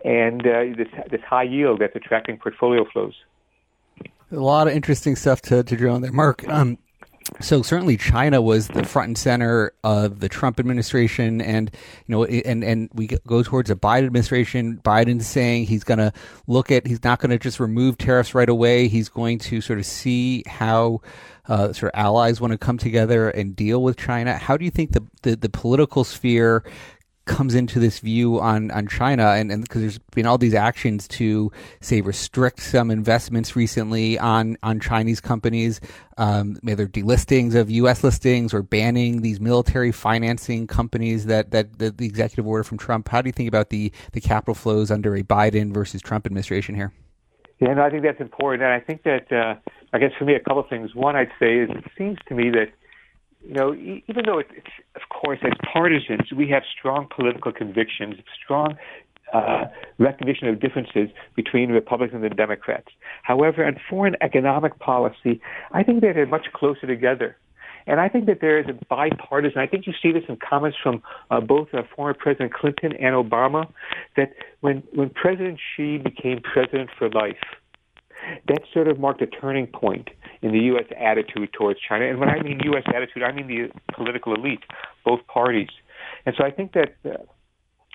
and 0.05 0.47
uh, 0.47 0.77
this 0.77 0.89
this 1.11 1.21
high 1.27 1.45
yield 1.45 1.81
that's 1.81 1.97
attracting 1.97 2.39
portfolio 2.39 2.85
flows. 2.93 3.15
A 4.31 4.37
lot 4.37 4.67
of 4.67 4.75
interesting 4.75 5.17
stuff 5.17 5.41
to, 5.43 5.63
to 5.63 5.77
drill 5.77 5.97
in 5.97 6.03
there, 6.03 6.13
Marc. 6.13 6.47
Um, 6.49 6.79
so 7.41 7.63
certainly 7.63 7.97
China 7.97 8.43
was 8.43 8.69
the 8.69 8.85
front 8.85 9.09
and 9.09 9.19
center 9.19 9.73
of 9.83 10.21
the 10.21 10.29
Trump 10.29 10.61
administration, 10.61 11.41
and 11.41 11.71
you 12.07 12.15
know, 12.15 12.25
and 12.25 12.63
and 12.63 12.91
we 12.93 13.07
go 13.27 13.43
towards 13.43 13.71
a 13.71 13.75
Biden 13.75 14.07
administration. 14.07 14.79
Biden's 14.85 15.27
saying 15.27 15.65
he's 15.65 15.85
going 15.85 15.99
to 15.99 16.13
look 16.47 16.71
at, 16.71 16.87
he's 16.87 17.03
not 17.03 17.21
going 17.21 17.31
to 17.31 17.39
just 17.39 17.61
remove 17.61 17.97
tariffs 17.97 18.35
right 18.35 18.49
away. 18.49 18.89
He's 18.89 19.09
going 19.09 19.39
to 19.41 19.63
sort 19.63 19.79
of 19.79 19.87
see 19.87 20.43
how 20.47 21.01
uh, 21.49 21.73
sort 21.73 21.93
of 21.95 21.99
allies 21.99 22.41
want 22.41 22.53
to 22.53 22.59
come 22.59 22.79
together 22.79 23.31
and 23.31 23.57
deal 23.57 23.83
with 23.83 23.97
China. 23.97 24.37
How 24.37 24.57
do 24.57 24.65
you 24.65 24.71
think 24.71 24.93
the 24.93 25.07
the, 25.23 25.35
the 25.35 25.49
political 25.49 26.05
sphere 26.05 26.63
comes 27.27 27.55
into 27.55 27.79
this 27.79 28.01
view 28.01 28.41
on, 28.41 28.71
on 28.71 28.87
China 28.87 29.31
and, 29.31 29.63
because 29.63 29.81
there's 29.81 29.99
been 30.15 30.27
all 30.27 30.39
these 30.39 30.55
actions 30.55 31.09
to 31.09 31.51
say 31.81 32.01
restrict 32.01 32.61
some 32.61 32.91
investments 32.91 33.57
recently 33.57 34.19
on, 34.19 34.57
on 34.63 34.81
Chinese 34.81 35.21
companies, 35.21 35.81
um, 36.19 36.57
either 36.69 36.87
delistings 36.87 37.55
of 37.55 37.71
U.S. 37.71 38.05
listings 38.05 38.53
or 38.53 38.63
banning 38.63 39.23
these 39.23 39.41
military 39.41 39.93
financing 39.93 40.67
companies 40.67 41.27
that, 41.27 41.51
that, 41.53 41.79
that 41.79 41.99
the 41.99 42.07
executive 42.07 42.47
order 42.47 42.65
from 42.65 42.79
Trump. 42.79 43.09
How 43.09 43.23
do 43.23 43.29
you 43.29 43.33
think 43.33 43.49
about 43.49 43.71
the, 43.71 43.91
the 44.13 44.21
capital 44.21 44.55
flows 44.55 44.91
under 44.91 45.15
a 45.17 45.23
Biden 45.23 45.73
versus 45.73 46.03
Trump 46.03 46.27
administration 46.27 46.75
here? 46.75 46.93
Yeah, 47.61 47.75
no, 47.75 47.83
I 47.83 47.91
think 47.91 48.03
that's 48.03 48.21
important. 48.21 48.63
And 48.63 48.73
I 48.73 48.81
think 48.81 49.05
that, 49.05 49.33
uh, 49.33 49.55
I 49.93 49.99
guess 49.99 50.11
for 50.19 50.25
me, 50.25 50.35
a 50.35 50.41
couple 50.41 50.61
of 50.61 50.69
things. 50.69 50.95
One, 50.95 51.17
I'd 51.17 51.33
say 51.39 51.59
is 51.59 51.71
it 51.71 51.85
seems 51.97 52.19
to 52.29 52.35
me 52.35 52.51
that 52.51 52.73
you 53.47 53.55
know, 53.55 53.75
even 53.75 54.25
though 54.25 54.39
it's, 54.39 54.51
of 54.97 55.03
course, 55.11 55.39
as 55.43 55.53
partisans, 55.73 56.33
we 56.35 56.49
have 56.51 56.63
strong 56.79 57.07
political 57.15 57.53
convictions, 57.53 58.15
strong 58.43 58.77
uh, 59.33 59.65
recognition 59.99 60.49
of 60.49 60.61
differences 60.61 61.09
between 61.37 61.71
Republicans 61.71 62.25
and 62.25 62.37
Democrats. 62.37 62.89
However, 63.23 63.67
on 63.67 63.77
foreign 63.91 64.17
economic 64.21 64.79
policy, 64.79 65.41
I 65.73 65.83
think 65.83 66.01
they're 66.01 66.27
much 66.27 66.47
closer 66.55 66.87
together. 66.87 67.37
And 67.87 68.01
I 68.01 68.09
think 68.09 68.27
that 68.27 68.41
there 68.41 68.59
is 68.59 68.67
a 68.69 68.85
bipartisan, 68.87 69.59
I 69.61 69.67
think 69.67 69.87
you 69.87 69.93
see 70.01 70.11
this 70.11 70.23
in 70.29 70.37
comments 70.37 70.79
from 70.83 71.03
uh, 71.31 71.41
both 71.41 71.69
uh, 71.75 71.83
former 71.95 72.15
President 72.15 72.55
Clinton 72.55 72.93
and 72.93 73.15
Obama, 73.15 73.71
that 74.17 74.33
when, 74.61 74.83
when 74.95 75.11
President 75.11 75.59
Xi 75.77 75.99
became 75.99 76.41
president 76.41 76.89
for 76.99 77.11
life, 77.11 77.37
that 78.49 78.61
sort 78.73 78.89
of 78.89 78.99
marked 78.99 79.21
a 79.21 79.27
turning 79.27 79.67
point 79.67 80.09
in 80.45 80.53
the 80.53 80.61
U.S. 80.71 80.85
attitude 81.01 81.55
towards 81.55 81.81
China. 81.81 82.05
And 82.07 82.21
when 82.21 82.29
I 82.29 82.43
mean 82.43 82.61
U.S. 82.65 82.83
attitude, 82.95 83.23
I 83.23 83.33
mean 83.33 83.49
the 83.49 83.95
political 83.95 84.35
elite, 84.35 84.61
both 85.03 85.27
parties. 85.27 85.71
And 86.27 86.35
so 86.37 86.45
I 86.45 86.51
think 86.51 86.75
that 86.75 86.95
uh, 87.07 87.17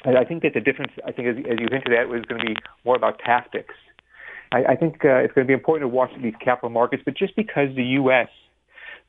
I 0.03 0.25
think 0.25 0.41
that 0.41 0.55
the 0.55 0.59
difference, 0.59 0.93
I 1.05 1.11
think, 1.11 1.27
as, 1.27 1.35
as 1.45 1.59
you 1.59 1.67
hinted 1.69 1.93
at, 1.93 2.09
was 2.09 2.23
going 2.25 2.41
to 2.41 2.47
be 2.47 2.55
more 2.83 2.95
about 2.95 3.19
tactics. 3.19 3.75
I, 4.51 4.63
I 4.69 4.75
think 4.75 5.05
uh, 5.05 5.21
it's 5.21 5.33
going 5.33 5.45
to 5.45 5.47
be 5.47 5.53
important 5.53 5.83
to 5.91 5.95
watch 5.95 6.09
these 6.23 6.33
capital 6.43 6.71
markets, 6.71 7.03
but 7.05 7.15
just 7.15 7.35
because 7.35 7.69
the 7.75 7.83
U.S. 8.01 8.29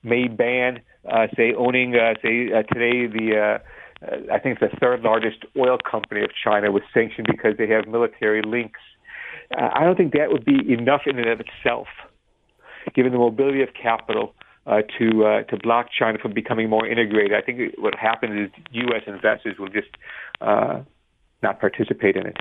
may 0.03 0.29
ban, 0.29 0.81
uh, 1.11 1.29
say, 1.35 1.55
owning, 1.57 1.95
uh, 1.97 2.21
say, 2.23 2.53
uh, 2.53 2.63
today 2.75 3.07
the 3.07 3.39
uh, 3.39 4.07
uh, 4.07 4.17
I 4.33 4.39
think 4.39 4.59
it's 4.61 4.73
the 4.73 4.79
third 4.79 5.01
largest 5.01 5.39
oil 5.57 5.79
company 5.79 6.23
of 6.25 6.31
China 6.45 6.71
was 6.71 6.83
sanctioned 6.93 7.27
because 7.31 7.57
they 7.57 7.69
have 7.69 7.87
military 7.87 8.43
links. 8.43 8.81
Uh, 9.57 9.71
I 9.75 9.85
don't 9.85 9.97
think 9.97 10.13
that 10.13 10.31
would 10.31 10.45
be 10.45 10.61
enough 10.73 11.03
in 11.07 11.19
and 11.19 11.29
of 11.29 11.41
itself 11.41 11.87
given 12.95 13.13
the 13.13 13.19
mobility 13.19 13.63
of 13.63 13.69
capital, 13.81 14.35
uh, 14.67 14.83
to 14.99 15.25
uh, 15.25 15.43
to 15.45 15.57
block 15.57 15.89
China 15.97 16.19
from 16.19 16.33
becoming 16.33 16.69
more 16.69 16.87
integrated. 16.87 17.33
I 17.33 17.41
think 17.41 17.75
what 17.79 17.95
happens 17.95 18.49
is 18.49 18.65
U.S. 18.73 19.03
investors 19.07 19.59
will 19.59 19.69
just 19.69 19.89
uh, 20.41 20.81
not 21.43 21.61
participate 21.61 22.17
in 22.17 22.27
it. 22.27 22.37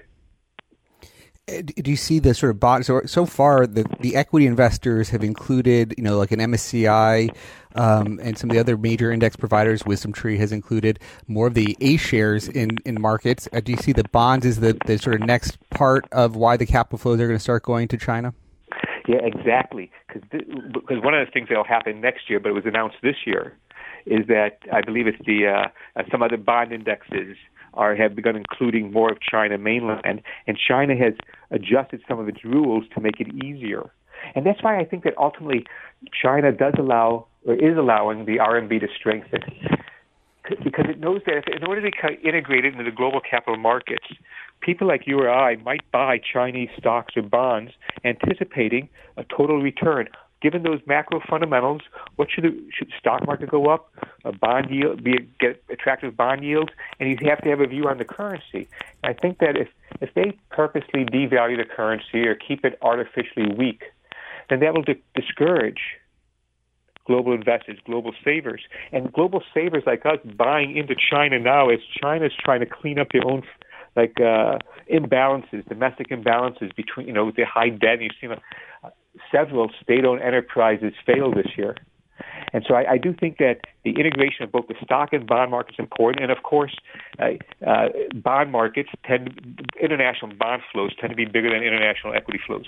Uh, 1.50 1.62
do 1.62 1.90
you 1.90 1.98
see 1.98 2.20
the 2.20 2.34
sort 2.34 2.52
of 2.52 2.60
bond? 2.60 2.86
So, 2.86 3.02
so 3.06 3.26
far, 3.26 3.66
the, 3.66 3.86
the 4.02 4.16
equity 4.16 4.46
investors 4.46 5.10
have 5.10 5.24
included, 5.24 5.96
you 5.98 6.04
know, 6.04 6.18
like 6.18 6.32
an 6.32 6.40
MSCI 6.40 7.36
um, 7.76 8.20
and 8.22 8.38
some 8.38 8.50
of 8.50 8.54
the 8.54 8.60
other 8.60 8.78
major 8.78 9.12
index 9.12 9.36
providers. 9.36 9.82
WisdomTree 9.84 10.38
has 10.38 10.52
included 10.52 11.00
more 11.28 11.48
of 11.48 11.54
the 11.54 11.76
A 11.82 11.98
shares 11.98 12.48
in, 12.48 12.78
in 12.86 13.02
markets. 13.02 13.48
Uh, 13.52 13.62
do 13.62 13.72
you 13.72 13.78
see 13.78 13.94
the 13.94 14.04
bonds 14.10 14.46
as 14.46 14.60
the, 14.60 14.78
the 14.86 14.98
sort 14.98 15.20
of 15.20 15.26
next 15.26 15.58
part 15.72 16.06
of 16.12 16.36
why 16.36 16.58
the 16.58 16.66
capital 16.66 17.00
flows 17.00 17.20
are 17.20 17.28
going 17.28 17.38
to 17.38 17.44
start 17.44 17.64
going 17.64 17.88
to 17.88 17.98
China? 17.98 18.34
Yeah, 19.10 19.22
exactly. 19.24 19.90
Because 20.08 20.22
because 20.30 21.02
one 21.02 21.16
of 21.16 21.26
the 21.26 21.32
things 21.32 21.50
that'll 21.50 21.64
happen 21.64 22.00
next 22.00 22.30
year, 22.30 22.40
but 22.40 22.50
it 22.50 22.54
was 22.54 22.66
announced 22.68 22.98
this 23.02 23.16
year, 23.26 23.58
is 24.06 24.28
that 24.28 24.60
I 24.72 24.82
believe 24.82 25.08
it's 25.08 25.18
the 25.26 25.48
uh, 25.48 26.00
uh, 26.00 26.04
some 26.12 26.22
other 26.22 26.38
bond 26.38 26.72
indexes 26.72 27.36
are 27.74 27.96
have 27.96 28.16
begun 28.16 28.36
including 28.36 28.92
more 28.92 29.12
of 29.12 29.18
China 29.20 29.58
mainland, 29.58 30.22
and 30.46 30.58
China 30.60 30.96
has 30.96 31.14
adjusted 31.50 32.02
some 32.08 32.20
of 32.20 32.28
its 32.30 32.46
rules 32.46 32.84
to 32.94 33.02
make 33.02 33.20
it 33.20 33.30
easier. 33.44 33.90
And 34.36 34.46
that's 34.46 34.62
why 34.62 34.80
I 34.80 34.86
think 34.86 35.04
that 35.06 35.18
ultimately 35.18 35.66
China 36.14 36.52
does 36.52 36.74
allow 36.78 37.26
or 37.48 37.56
is 37.56 37.78
allowing 37.80 38.26
the 38.26 38.38
RMB 38.38 38.80
to 38.82 38.88
strengthen 38.96 39.40
because 40.64 40.86
it 40.90 41.00
knows 41.00 41.22
that 41.26 41.38
if, 41.38 41.48
in 41.48 41.64
order 41.64 41.82
to 41.82 41.92
be 41.92 42.28
integrated 42.28 42.74
into 42.74 42.84
the 42.84 42.96
global 42.96 43.22
capital 43.22 43.58
markets, 43.58 44.06
people 44.62 44.88
like 44.88 45.08
you 45.08 45.20
or 45.20 45.30
I 45.30 45.58
might 45.58 45.90
buy 45.92 46.20
Chinese 46.20 46.70
stocks 46.78 47.16
or 47.16 47.24
bonds 47.24 47.72
anticipating 48.04 48.90
a 49.18 49.24
total 49.24 49.62
return. 49.62 50.08
Given 50.42 50.64
those 50.64 50.80
macro 50.86 51.22
fundamentals, 51.30 51.82
what 52.16 52.30
should 52.32 52.46
the, 52.46 52.58
should 52.74 52.88
the 52.88 52.94
stock 52.98 53.28
market 53.28 53.50
go 53.50 53.68
up? 53.68 53.92
A 54.24 54.32
bond 54.32 54.70
yield, 54.70 55.04
be 55.04 55.28
get 55.40 55.62
attractive 55.70 56.16
bond 56.16 56.46
yields, 56.46 56.72
and 57.00 57.10
you 57.10 57.18
have 57.28 57.42
to 57.44 57.50
have 57.50 57.60
a 57.60 57.68
view 57.68 57.90
on 57.90 57.98
the 57.98 58.06
currency. 58.06 58.70
And 59.04 59.14
I 59.14 59.14
think 59.14 59.40
that 59.40 59.58
if 59.58 59.68
if 60.00 60.14
they 60.14 60.38
purposely 60.50 61.04
devalue 61.04 61.58
the 61.58 61.66
currency 61.66 62.26
or 62.26 62.36
keep 62.36 62.64
it 62.64 62.78
artificially 62.82 63.54
weak, 63.54 63.84
then 64.50 64.62
that 64.62 64.74
will 64.74 64.84
di- 64.84 65.02
discourage 65.14 65.82
global 67.10 67.34
investors, 67.34 67.80
global 67.86 68.14
savers, 68.24 68.62
and 68.92 69.12
global 69.12 69.42
savers 69.52 69.84
like 69.88 70.06
us 70.06 70.20
buying 70.38 70.78
into 70.78 70.94
China 70.96 71.40
now 71.40 71.70
as 71.70 71.80
China's 72.00 72.34
trying 72.40 72.60
to 72.60 72.68
clean 72.68 73.00
up 73.00 73.08
their 73.12 73.26
own 73.26 73.42
like 73.96 74.16
uh, 74.22 74.60
imbalances, 74.94 75.68
domestic 75.68 76.10
imbalances 76.10 76.70
between 76.76 77.08
you 77.08 77.14
know 77.14 77.32
the 77.36 77.46
high 77.46 77.70
debt. 77.70 78.00
You've 78.00 78.12
seen 78.22 78.32
uh, 78.32 78.90
several 79.32 79.72
state-owned 79.82 80.22
enterprises 80.22 80.94
fail 81.04 81.34
this 81.34 81.52
year. 81.58 81.76
And 82.54 82.64
so 82.68 82.76
I, 82.76 82.92
I 82.94 82.98
do 82.98 83.14
think 83.20 83.38
that 83.38 83.62
the 83.84 83.92
integration 83.92 84.44
of 84.44 84.52
both 84.52 84.68
the 84.68 84.76
stock 84.84 85.14
and 85.14 85.26
bond 85.26 85.50
market 85.52 85.76
is 85.76 85.80
important. 85.80 86.22
And 86.24 86.32
of 86.32 86.44
course, 86.44 86.76
uh, 87.20 87.32
uh, 87.66 87.90
bond 88.14 88.52
markets 88.52 88.90
tend, 89.06 89.62
international 89.82 90.36
bond 90.36 90.62
flows 90.72 90.92
tend 91.00 91.10
to 91.10 91.16
be 91.16 91.26
bigger 91.26 91.50
than 91.50 91.64
international 91.64 92.14
equity 92.14 92.40
flows. 92.46 92.66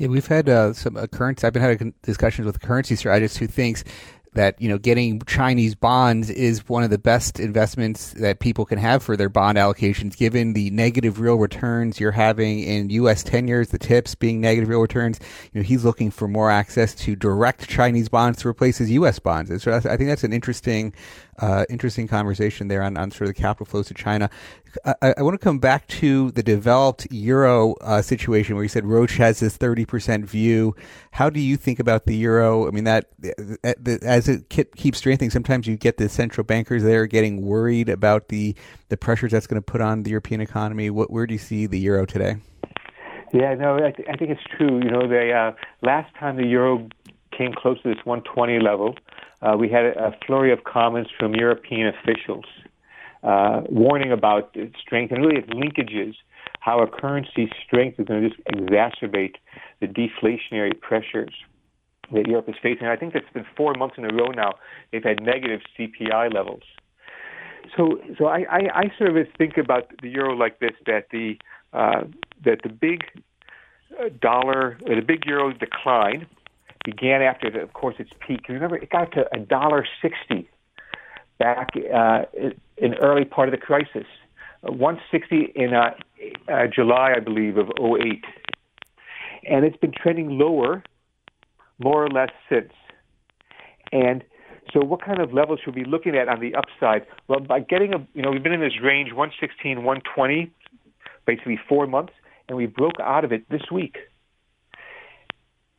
Yeah, 0.00 0.08
we've 0.08 0.26
had 0.26 0.48
uh, 0.48 0.72
some 0.72 0.96
uh, 0.96 1.06
currency. 1.08 1.46
I've 1.46 1.52
been 1.52 1.60
having 1.60 1.92
discussions 2.00 2.46
with 2.46 2.58
currency 2.62 2.96
strategists 2.96 3.36
who 3.36 3.46
thinks 3.46 3.84
that 4.32 4.58
you 4.58 4.66
know 4.66 4.78
getting 4.78 5.20
Chinese 5.26 5.74
bonds 5.74 6.30
is 6.30 6.66
one 6.70 6.82
of 6.82 6.88
the 6.88 6.96
best 6.96 7.38
investments 7.38 8.14
that 8.14 8.38
people 8.38 8.64
can 8.64 8.78
have 8.78 9.02
for 9.02 9.14
their 9.14 9.28
bond 9.28 9.58
allocations, 9.58 10.16
given 10.16 10.54
the 10.54 10.70
negative 10.70 11.20
real 11.20 11.34
returns 11.34 12.00
you're 12.00 12.12
having 12.12 12.60
in 12.60 12.88
U.S. 12.88 13.22
ten 13.22 13.46
years, 13.46 13.68
the 13.68 13.78
tips 13.78 14.14
being 14.14 14.40
negative 14.40 14.70
real 14.70 14.80
returns. 14.80 15.20
You 15.52 15.60
know, 15.60 15.66
he's 15.66 15.84
looking 15.84 16.10
for 16.10 16.26
more 16.26 16.50
access 16.50 16.94
to 16.94 17.14
direct 17.14 17.68
Chinese 17.68 18.08
bonds 18.08 18.38
to 18.38 18.48
replace 18.48 18.78
his 18.78 18.90
U.S. 18.92 19.18
bonds. 19.18 19.62
So 19.62 19.70
I 19.70 19.80
think 19.80 20.08
that's 20.08 20.24
an 20.24 20.32
interesting 20.32 20.94
uh, 21.40 21.64
interesting 21.68 22.06
conversation 22.06 22.68
there 22.68 22.82
on, 22.82 22.96
on 22.96 23.10
sort 23.10 23.22
of 23.22 23.34
the 23.34 23.40
capital 23.40 23.66
flows 23.66 23.88
to 23.88 23.94
China. 23.94 24.30
I, 24.84 25.14
I 25.18 25.22
want 25.22 25.34
to 25.34 25.44
come 25.44 25.58
back 25.58 25.86
to 25.88 26.30
the 26.32 26.42
developed 26.42 27.08
euro 27.10 27.74
uh, 27.80 28.02
situation 28.02 28.54
where 28.54 28.62
you 28.62 28.68
said 28.68 28.84
Roach 28.84 29.16
has 29.16 29.40
this 29.40 29.56
30% 29.58 30.24
view. 30.24 30.76
How 31.12 31.30
do 31.30 31.40
you 31.40 31.56
think 31.56 31.80
about 31.80 32.04
the 32.04 32.14
euro? 32.16 32.68
I 32.68 32.70
mean, 32.70 32.84
that 32.84 33.06
as 34.02 34.28
it 34.28 34.48
keeps 34.48 34.98
strengthening, 34.98 35.30
sometimes 35.30 35.66
you 35.66 35.76
get 35.76 35.96
the 35.96 36.08
central 36.08 36.44
bankers 36.44 36.82
there 36.82 37.06
getting 37.06 37.44
worried 37.44 37.88
about 37.88 38.28
the, 38.28 38.54
the 38.88 38.96
pressures 38.96 39.32
that's 39.32 39.46
going 39.46 39.60
to 39.60 39.64
put 39.64 39.80
on 39.80 40.04
the 40.04 40.10
European 40.10 40.40
economy. 40.40 40.90
What, 40.90 41.10
where 41.10 41.26
do 41.26 41.34
you 41.34 41.38
see 41.38 41.66
the 41.66 41.78
euro 41.78 42.06
today? 42.06 42.36
Yeah, 43.32 43.54
no, 43.54 43.76
I, 43.76 43.92
th- 43.92 44.08
I 44.12 44.16
think 44.16 44.30
it's 44.30 44.42
true. 44.56 44.80
You 44.82 44.90
know, 44.90 45.08
the 45.08 45.32
uh, 45.32 45.52
last 45.82 46.14
time 46.16 46.36
the 46.36 46.46
euro 46.46 46.88
came 47.36 47.52
close 47.52 47.80
to 47.82 47.88
this 47.88 48.04
120 48.04 48.58
level, 48.58 48.96
uh, 49.42 49.56
we 49.58 49.68
had 49.68 49.84
a 49.84 50.14
flurry 50.26 50.52
of 50.52 50.64
comments 50.64 51.10
from 51.18 51.34
European 51.34 51.88
officials 51.88 52.44
uh, 53.22 53.62
warning 53.68 54.12
about 54.12 54.50
its 54.54 54.76
strength 54.80 55.12
and 55.12 55.24
really 55.24 55.40
its 55.40 55.48
linkages, 55.50 56.14
how 56.60 56.80
a 56.80 56.86
currency's 56.86 57.50
strength 57.66 57.98
is 58.00 58.06
going 58.06 58.22
to 58.22 58.28
just 58.28 58.40
exacerbate 58.48 59.34
the 59.80 59.86
deflationary 59.86 60.78
pressures 60.80 61.34
that 62.12 62.26
Europe 62.26 62.48
is 62.48 62.54
facing. 62.62 62.86
I 62.86 62.96
think 62.96 63.14
it's 63.14 63.30
been 63.32 63.46
four 63.56 63.74
months 63.74 63.96
in 63.98 64.04
a 64.04 64.14
row 64.14 64.30
now 64.30 64.54
they've 64.90 65.04
had 65.04 65.22
negative 65.22 65.60
CPI 65.78 66.32
levels. 66.34 66.62
So, 67.76 67.98
so 68.18 68.26
I, 68.26 68.44
I, 68.50 68.60
I 68.74 68.92
sort 68.98 69.16
of 69.16 69.26
think 69.36 69.56
about 69.56 69.90
the 70.02 70.08
euro 70.08 70.34
like 70.34 70.58
this: 70.58 70.72
that 70.86 71.06
the 71.12 71.36
uh, 71.72 72.04
that 72.44 72.62
the 72.62 72.68
big 72.68 73.04
uh, 74.00 74.08
dollar, 74.20 74.78
the 74.86 75.02
big 75.06 75.24
euro 75.26 75.52
decline 75.52 76.26
began 76.84 77.22
after, 77.22 77.50
the, 77.50 77.60
of 77.60 77.72
course, 77.72 77.96
its 77.98 78.10
peak. 78.26 78.48
Remember, 78.48 78.76
it 78.76 78.90
got 78.90 79.12
to 79.12 79.24
a 79.34 79.38
dollar 79.38 79.86
sixty 80.02 80.48
back 81.38 81.70
uh, 81.92 82.22
in 82.76 82.94
early 83.02 83.24
part 83.24 83.48
of 83.48 83.52
the 83.52 83.58
crisis. 83.58 84.06
Uh, 84.62 84.72
160 84.72 85.52
in 85.56 85.74
uh, 85.74 85.90
uh, 86.52 86.66
July, 86.72 87.14
I 87.16 87.20
believe, 87.20 87.56
of 87.56 87.70
08. 87.80 88.22
And 89.48 89.64
it's 89.64 89.76
been 89.78 89.92
trending 89.92 90.38
lower, 90.38 90.84
more 91.78 92.04
or 92.04 92.08
less, 92.08 92.28
since. 92.48 92.72
And 93.90 94.22
so, 94.72 94.80
what 94.84 95.02
kind 95.02 95.18
of 95.18 95.32
levels 95.32 95.60
should 95.64 95.74
we 95.74 95.84
be 95.84 95.90
looking 95.90 96.14
at 96.14 96.28
on 96.28 96.40
the 96.40 96.54
upside? 96.54 97.06
Well, 97.26 97.40
by 97.40 97.60
getting 97.60 97.94
a, 97.94 98.06
you 98.14 98.22
know, 98.22 98.30
we've 98.30 98.42
been 98.42 98.52
in 98.52 98.60
this 98.60 98.80
range 98.82 99.12
116, 99.12 99.78
120, 99.78 100.52
basically 101.26 101.58
four 101.68 101.86
months, 101.86 102.12
and 102.48 102.56
we 102.56 102.66
broke 102.66 103.00
out 103.02 103.24
of 103.24 103.32
it 103.32 103.48
this 103.48 103.62
week. 103.72 103.96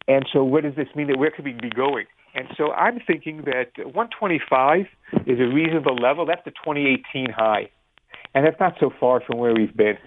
And 0.07 0.25
so, 0.31 0.43
what 0.43 0.63
does 0.63 0.75
this 0.75 0.87
mean? 0.95 1.07
That 1.07 1.17
where 1.17 1.31
could 1.31 1.45
we 1.45 1.53
be 1.53 1.69
going? 1.69 2.05
And 2.33 2.47
so, 2.57 2.71
I'm 2.71 2.99
thinking 3.05 3.43
that 3.45 3.71
125 3.77 4.85
is 5.27 5.39
a 5.39 5.53
reasonable 5.53 5.95
level. 5.95 6.25
That's 6.25 6.43
the 6.45 6.51
2018 6.51 7.31
high, 7.31 7.69
and 8.33 8.45
that's 8.45 8.59
not 8.59 8.75
so 8.79 8.91
far 8.99 9.21
from 9.21 9.39
where 9.39 9.53
we've 9.53 9.75
been. 9.75 9.97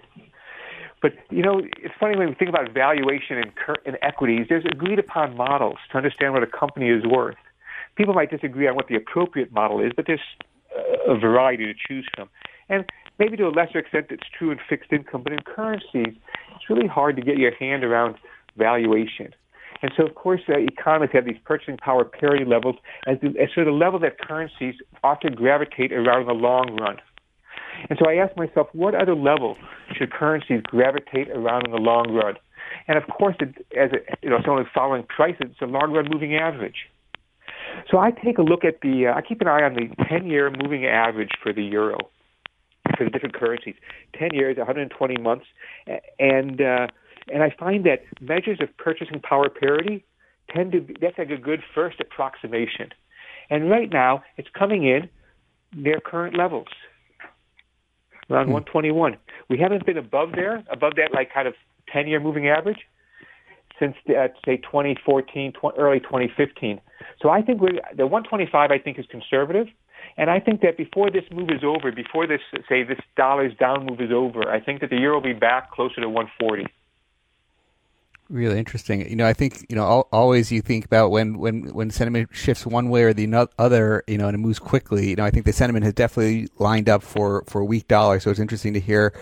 But 1.01 1.13
you 1.31 1.43
know, 1.43 1.61
it's 1.83 1.95
funny 2.01 2.17
when 2.17 2.29
we 2.29 2.35
think 2.35 2.49
about 2.49 2.73
valuation 2.73 3.43
cur- 3.55 3.83
in 3.85 3.97
equities. 4.03 4.47
There's 4.49 4.65
agreed 4.65 4.99
upon 4.99 5.37
models 5.37 5.77
to 5.93 5.99
understand 5.99 6.33
what 6.33 6.43
a 6.43 6.47
company 6.47 6.89
is 6.89 7.05
worth. 7.05 7.37
People 7.97 8.15
might 8.15 8.31
disagree 8.31 8.67
on 8.67 8.75
what 8.75 8.89
the 8.89 8.97
appropriate 8.97 9.53
model 9.53 9.81
is, 9.81 9.93
but 9.95 10.07
there's 10.07 10.21
a 11.07 11.17
variety 11.19 11.67
to 11.67 11.75
choose 11.87 12.09
from. 12.17 12.29
And 12.69 12.85
maybe 13.19 13.37
to 13.37 13.45
a 13.45 13.51
lesser 13.51 13.79
extent, 13.79 14.07
it's 14.11 14.25
true 14.37 14.51
in 14.51 14.59
fixed 14.69 14.93
income, 14.93 15.23
but 15.23 15.33
in 15.33 15.41
currencies, 15.41 16.15
it's 16.57 16.71
really 16.71 16.89
hard 16.89 17.17
to 17.17 17.23
get 17.23 17.37
your 17.37 17.55
hand 17.55 17.85
around 17.85 18.17
valuation. 18.57 19.35
And 19.83 19.93
so, 19.97 20.07
of 20.07 20.15
course, 20.15 20.41
uh, 20.49 20.59
economists 20.59 21.13
have 21.13 21.25
these 21.25 21.39
purchasing 21.45 21.77
power 21.77 22.05
parity 22.05 22.45
levels 22.45 22.77
as, 23.07 23.19
the, 23.21 23.29
as 23.41 23.49
sort 23.55 23.69
of 23.69 23.75
level 23.75 23.99
that 24.01 24.19
currencies 24.19 24.75
to 25.03 25.31
gravitate 25.31 25.93
around 25.93 26.23
in 26.23 26.27
the 26.27 26.35
long 26.35 26.77
run. 26.81 26.97
And 27.91 27.99
so 27.99 28.09
I 28.09 28.15
asked 28.15 28.37
myself, 28.37 28.69
what 28.73 28.95
other 28.95 29.15
level 29.15 29.57
should 29.97 30.13
currencies 30.13 30.63
gravitate 30.65 31.29
around 31.31 31.67
in 31.67 31.73
the 31.73 31.79
long 31.79 32.13
run? 32.13 32.35
And 32.89 32.97
of 32.97 33.05
course, 33.09 33.37
it, 33.41 33.67
as 33.77 33.91
a, 33.93 33.99
you 34.23 34.31
know, 34.31 34.39
someone 34.45 34.67
following 34.75 35.05
prices, 35.05 35.51
it's 35.51 35.61
a 35.61 35.67
long 35.67 35.93
run 35.93 36.09
moving 36.11 36.35
average. 36.37 36.89
So 37.91 37.99
I 37.99 38.11
take 38.11 38.39
a 38.39 38.43
look 38.43 38.65
at 38.65 38.81
the, 38.81 39.09
uh, 39.09 39.15
I 39.15 39.23
keep 39.23 39.41
an 39.41 39.49
eye 39.49 39.63
on 39.63 39.75
the 39.75 39.89
10 40.09 40.27
year 40.27 40.51
moving 40.51 40.87
average 40.87 41.31
for 41.43 41.53
the 41.53 41.63
euro, 41.63 41.99
for 42.97 43.05
the 43.05 43.11
different 43.11 43.35
currencies. 43.35 43.75
10 44.19 44.31
years, 44.33 44.57
120 44.57 45.17
months. 45.19 45.47
And, 46.19 46.61
uh, 46.61 46.87
and 47.33 47.43
I 47.43 47.55
find 47.59 47.85
that 47.87 48.03
measures 48.21 48.59
of 48.61 48.77
purchasing 48.77 49.21
power 49.21 49.49
parity 49.49 50.05
tend 50.55 50.73
to 50.73 50.81
be, 50.81 50.97
that's 51.01 51.19
like 51.19 51.31
a 51.31 51.37
good 51.37 51.63
first 51.75 52.01
approximation. 52.01 52.91
And 53.51 53.71
right 53.71 53.91
now, 53.91 54.23
it's 54.37 54.49
coming 54.57 54.85
in 54.85 55.09
near 55.75 56.01
current 56.01 56.37
levels, 56.37 56.69
around 58.31 58.47
hmm. 58.47 58.53
121. 58.53 59.17
We 59.49 59.59
haven't 59.59 59.87
been 59.87 59.99
above 59.99 60.33
there, 60.33 60.65
above 60.71 60.95
that 60.97 61.13
like 61.13 61.33
kind 61.33 61.49
of 61.49 61.55
10-year 61.95 62.21
moving 62.21 62.49
average 62.49 62.79
since 63.79 63.95
uh, 64.09 64.29
say 64.45 64.57
2014, 64.59 65.53
tw- 65.53 65.79
early 65.79 66.01
2015. 66.01 66.81
So 67.21 67.31
I 67.31 67.43
think 67.43 67.61
the 67.61 68.07
125 68.07 68.71
I 68.71 68.79
think 68.79 68.99
is 68.99 69.07
conservative, 69.11 69.67
and 70.17 70.31
I 70.31 70.39
think 70.39 70.61
that 70.61 70.77
before 70.77 71.11
this 71.11 71.25
move 71.33 71.51
is 71.51 71.65
over, 71.65 71.91
before 71.91 72.27
this 72.27 72.41
say 72.69 72.85
this 72.85 73.01
dollar's 73.17 73.55
down 73.59 73.87
move 73.87 74.01
is 74.01 74.13
over, 74.13 74.49
I 74.49 74.61
think 74.61 74.81
that 74.81 74.91
the 74.91 74.97
euro 74.97 75.17
will 75.17 75.23
be 75.23 75.33
back 75.33 75.73
closer 75.73 76.01
to 76.01 76.09
140. 76.09 76.67
Really 78.35 78.59
interesting. 78.59 79.09
You 79.09 79.15
know, 79.15 79.29
I 79.29 79.33
think 79.33 79.65
you 79.69 79.77
know 79.77 79.85
always 80.11 80.51
you 80.51 80.61
think 80.61 80.85
about 80.85 81.13
when 81.13 81.39
when 81.39 81.73
when 81.73 81.91
sentiment 81.91 82.31
shifts 82.33 82.67
one 82.67 82.89
way 82.89 83.05
or 83.05 83.13
the 83.13 83.49
other, 83.61 84.03
you 84.09 84.19
know, 84.19 84.27
and 84.27 84.35
it 84.35 84.39
moves 84.39 84.59
quickly. 84.59 85.11
You 85.11 85.15
know, 85.15 85.25
I 85.25 85.31
think 85.31 85.47
the 85.47 85.53
sentiment 85.53 85.85
has 85.85 85.95
definitely 85.95 86.49
lined 86.59 86.89
up 86.89 87.05
for 87.05 87.45
for 87.47 87.61
a 87.61 87.65
weak 87.65 87.87
dollar. 87.87 88.19
So 88.19 88.33
it's 88.33 88.41
interesting 88.41 88.75
to 88.75 88.81
hear 88.81 89.15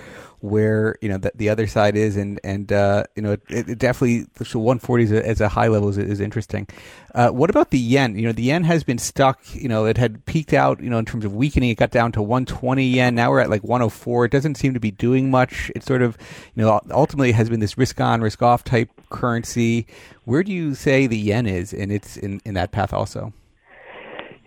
where 0.43 0.97
you 1.01 1.09
know 1.09 1.19
the, 1.19 1.31
the 1.37 1.49
other 1.49 1.69
side 1.69 1.97
is, 1.97 2.17
and 2.17 2.41
and 2.43 2.73
uh, 2.73 3.05
you 3.15 3.23
know 3.23 3.33
it, 3.33 3.43
it 3.49 3.79
definitely 3.79 4.27
so 4.43 4.59
140 4.59 5.05
as 5.05 5.13
a, 5.13 5.27
as 5.27 5.41
a 5.41 5.49
high 5.49 5.69
level 5.69 5.89
is, 5.89 5.97
is 5.97 6.21
interesting. 6.21 6.67
Uh, 7.15 7.29
what 7.29 7.49
about 7.49 7.71
the 7.71 7.79
yen? 7.79 8.17
You 8.17 8.27
know, 8.27 8.33
the 8.33 8.43
yen 8.43 8.65
has 8.65 8.83
been 8.83 8.99
stuck. 8.99 9.41
You 9.55 9.69
know, 9.69 9.85
it 9.87 9.97
had 9.97 10.25
peaked 10.27 10.53
out. 10.53 10.83
You 10.83 10.91
know, 10.91 10.99
in 10.99 11.05
terms 11.05 11.25
of 11.25 11.35
weakening, 11.35 11.71
it 11.71 11.77
got 11.77 11.93
down 11.93 12.11
to 12.13 12.23
120 12.23 12.85
yen. 12.85 13.15
Now 13.15 13.31
we're 13.31 13.39
at 13.39 13.51
like 13.51 13.63
104. 13.63 14.25
It 14.25 14.33
doesn't 14.33 14.57
seem 14.57 14.75
to 14.75 14.81
be 14.81 14.91
doing 14.91 15.31
much. 15.31 15.71
It 15.77 15.85
sort 15.85 16.03
of, 16.03 16.19
you 16.57 16.65
know, 16.65 16.81
ultimately 16.91 17.33
has 17.33 17.49
been 17.49 17.61
this 17.61 17.79
risk 17.79 18.01
on, 18.01 18.21
risk 18.21 18.43
off 18.43 18.65
type 18.65 18.91
currency. 19.11 19.87
Where 20.25 20.43
do 20.43 20.53
you 20.53 20.75
say 20.75 21.07
the 21.07 21.19
yen 21.19 21.47
is 21.47 21.73
in 21.73 21.93
its 21.93 22.17
in, 22.17 22.41
in 22.45 22.55
that 22.55 22.73
path 22.73 22.93
also? 22.93 23.33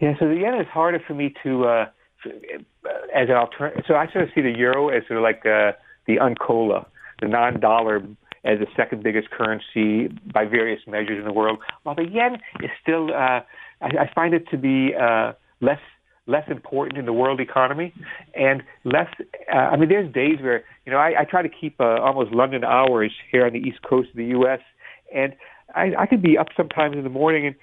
Yeah, 0.01 0.13
so 0.19 0.27
the 0.27 0.35
yen 0.35 0.55
is 0.55 0.67
harder 0.67 1.01
for 1.07 1.13
me 1.13 1.33
to. 1.43 1.65
Uh, 1.65 1.85
as 3.15 3.29
an 3.29 3.35
alternative, 3.35 3.83
so 3.87 3.93
I 3.93 4.11
sort 4.11 4.23
of 4.23 4.31
see 4.33 4.41
the 4.41 4.49
euro 4.57 4.89
as 4.89 5.03
sort 5.07 5.17
of 5.17 5.23
like 5.23 5.45
uh, 5.45 5.73
the 6.07 6.17
UNCOLA, 6.17 6.85
the 7.21 7.27
non-dollar 7.27 8.03
as 8.43 8.59
the 8.59 8.67
second 8.75 9.01
biggest 9.03 9.29
currency 9.31 10.07
by 10.31 10.45
various 10.45 10.81
measures 10.87 11.17
in 11.17 11.25
the 11.25 11.33
world, 11.33 11.57
while 11.83 11.95
the 11.95 12.07
yen 12.07 12.35
is 12.61 12.69
still, 12.81 13.09
uh, 13.09 13.41
I, 13.81 13.87
I 14.01 14.11
find 14.13 14.35
it 14.35 14.47
to 14.51 14.57
be 14.57 14.93
uh, 14.95 15.33
less 15.61 15.79
less 16.27 16.47
important 16.49 16.97
in 16.97 17.05
the 17.05 17.13
world 17.13 17.39
economy 17.39 17.93
and 18.33 18.63
less. 18.83 19.07
Uh, 19.51 19.57
I 19.57 19.77
mean, 19.77 19.89
there's 19.89 20.11
days 20.11 20.41
where 20.41 20.63
you 20.85 20.91
know 20.91 20.97
I, 20.97 21.21
I 21.21 21.23
try 21.25 21.41
to 21.41 21.49
keep 21.49 21.79
uh, 21.79 21.99
almost 22.01 22.31
London 22.31 22.63
hours 22.63 23.11
here 23.31 23.45
on 23.45 23.53
the 23.53 23.59
east 23.59 23.81
coast 23.87 24.09
of 24.09 24.15
the 24.15 24.25
U.S. 24.25 24.59
and 25.13 25.33
I, 25.73 25.93
I 25.97 26.05
could 26.05 26.21
be 26.21 26.37
up 26.37 26.47
sometimes 26.55 26.95
in 26.95 27.03
the 27.03 27.09
morning 27.09 27.47
and 27.47 27.55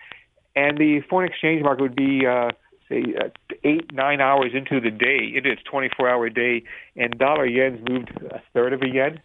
and 0.55 0.79
the 0.79 1.01
foreign 1.09 1.31
exchange 1.31 1.63
market 1.63 1.83
would 1.83 1.97
be 1.97 2.27
uh, 2.27 2.51
Uh, 2.93 3.29
eight 3.65 3.93
nine 3.93 4.21
hours 4.21 4.51
into 4.55 4.81
the 4.81 4.91
day, 4.91 5.33
into 5.35 5.51
its 5.51 5.63
24 5.71 6.09
hour 6.11 6.29
day, 6.29 6.63
and 6.97 7.19
dollar 7.19 7.47
yen's 7.47 7.81
moved 7.89 8.11
a 8.31 8.43
third 8.53 8.73
of 8.73 8.83
a 8.83 8.89
yen. 8.89 9.21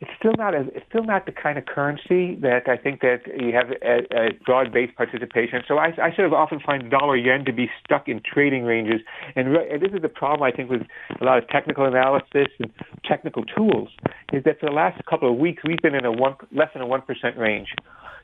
it's 0.00 0.10
still 0.18 0.32
not 0.36 0.52
a, 0.52 0.62
it's 0.74 0.84
still 0.88 1.04
not 1.04 1.26
the 1.26 1.32
kind 1.32 1.56
of 1.58 1.64
currency 1.64 2.34
that 2.42 2.68
I 2.68 2.76
think 2.76 3.02
that 3.02 3.20
you 3.38 3.52
have 3.52 3.70
a, 3.70 4.26
a 4.26 4.32
broad-based 4.44 4.96
participation. 4.96 5.62
So 5.68 5.78
I, 5.78 5.92
I 6.02 6.14
sort 6.16 6.26
of 6.26 6.32
often 6.32 6.58
find 6.58 6.90
dollar 6.90 7.16
yen 7.16 7.44
to 7.44 7.52
be 7.52 7.70
stuck 7.84 8.08
in 8.08 8.20
trading 8.20 8.64
ranges, 8.64 9.00
and, 9.36 9.52
re- 9.52 9.70
and 9.70 9.80
this 9.80 9.92
is 9.94 10.02
the 10.02 10.08
problem 10.08 10.42
I 10.42 10.50
think 10.50 10.70
with 10.70 10.82
a 11.20 11.24
lot 11.24 11.38
of 11.38 11.48
technical 11.48 11.84
analysis 11.84 12.48
and 12.58 12.72
technical 13.04 13.44
tools 13.44 13.90
is 14.32 14.42
that 14.42 14.58
for 14.58 14.66
the 14.66 14.74
last 14.74 15.00
couple 15.06 15.30
of 15.30 15.38
weeks 15.38 15.62
we've 15.64 15.78
been 15.78 15.94
in 15.94 16.04
a 16.04 16.10
one 16.10 16.34
less 16.50 16.70
than 16.72 16.82
a 16.82 16.86
one 16.86 17.02
percent 17.02 17.36
range, 17.38 17.68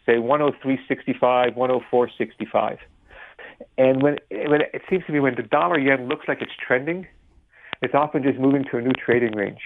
say 0.05 0.15
103.65, 0.15 1.57
104.65, 1.57 2.79
and 3.77 4.03
when 4.03 4.19
when 4.31 4.61
it 4.63 4.83
seems 4.89 5.05
to 5.07 5.13
me 5.13 5.21
when 5.21 5.35
the 5.35 5.43
dollar 5.43 5.79
yen 5.79 6.09
looks 6.09 6.27
like 6.29 6.43
it's 6.43 6.53
trending, 6.65 7.07
it's 7.83 7.95
often 7.95 8.23
just 8.23 8.39
moving 8.39 8.65
to 8.71 8.79
a 8.79 8.81
new 8.81 8.93
trading 8.93 9.35
range. 9.35 9.61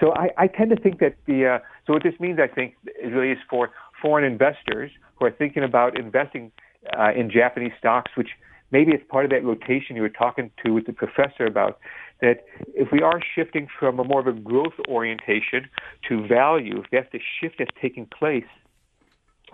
So 0.00 0.12
I, 0.14 0.30
I 0.36 0.46
tend 0.46 0.70
to 0.70 0.76
think 0.76 0.98
that 1.00 1.14
the 1.26 1.46
uh, 1.46 1.58
so 1.86 1.92
what 1.92 2.02
this 2.02 2.18
means, 2.18 2.38
I 2.38 2.52
think, 2.52 2.74
is 3.02 3.12
really 3.12 3.30
is 3.32 3.38
for 3.48 3.70
foreign 4.00 4.24
investors 4.24 4.90
who 5.16 5.26
are 5.26 5.30
thinking 5.30 5.62
about 5.62 5.98
investing 5.98 6.52
uh, 6.98 7.12
in 7.14 7.30
Japanese 7.30 7.72
stocks, 7.78 8.12
which 8.16 8.30
maybe 8.70 8.92
it's 8.92 9.04
part 9.08 9.24
of 9.24 9.30
that 9.30 9.44
rotation 9.44 9.96
you 9.96 10.02
were 10.02 10.08
talking 10.08 10.50
to 10.64 10.72
with 10.72 10.86
the 10.86 10.92
professor 10.92 11.46
about. 11.46 11.78
That 12.20 12.44
if 12.74 12.88
we 12.92 13.00
are 13.00 13.20
shifting 13.34 13.68
from 13.78 13.98
a 13.98 14.04
more 14.04 14.20
of 14.20 14.26
a 14.26 14.32
growth 14.32 14.74
orientation 14.88 15.68
to 16.08 16.26
value, 16.26 16.80
if 16.80 16.86
that's 16.90 17.10
the 17.12 17.20
shift 17.40 17.56
that's 17.58 17.70
taking 17.80 18.06
place, 18.06 18.44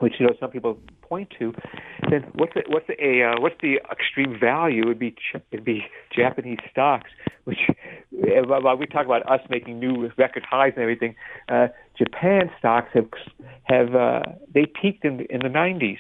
which 0.01 0.15
you 0.19 0.27
know 0.27 0.35
some 0.41 0.51
people 0.51 0.79
point 1.03 1.33
to, 1.39 1.53
then 2.11 2.25
what's 2.35 2.55
the, 2.55 2.63
what's 2.69 2.87
the 2.87 2.97
a 3.03 3.31
uh, 3.31 3.41
what's 3.41 3.57
the 3.63 3.81
extreme 3.91 4.39
value? 4.39 4.87
Would 4.87 4.99
be 4.99 5.15
it'd 5.53 5.65
be 5.65 5.85
Japanese 6.15 6.59
stocks, 6.71 7.11
which 7.45 7.59
while 8.11 8.77
we 8.77 8.87
talk 8.87 9.07
about 9.07 9.31
us 9.31 9.41
making 9.49 9.79
new 9.79 10.11
record 10.19 10.45
highs 10.49 10.73
and 10.77 10.83
everything, 10.83 11.15
uh, 11.49 11.69
Japan 11.97 12.51
stocks 12.59 12.89
have 12.95 13.09
have 13.65 13.95
uh, 13.95 14.23
they 14.53 14.67
peaked 14.67 15.05
in 15.05 15.21
in 15.31 15.41
the 15.41 15.49
90s, 15.49 15.99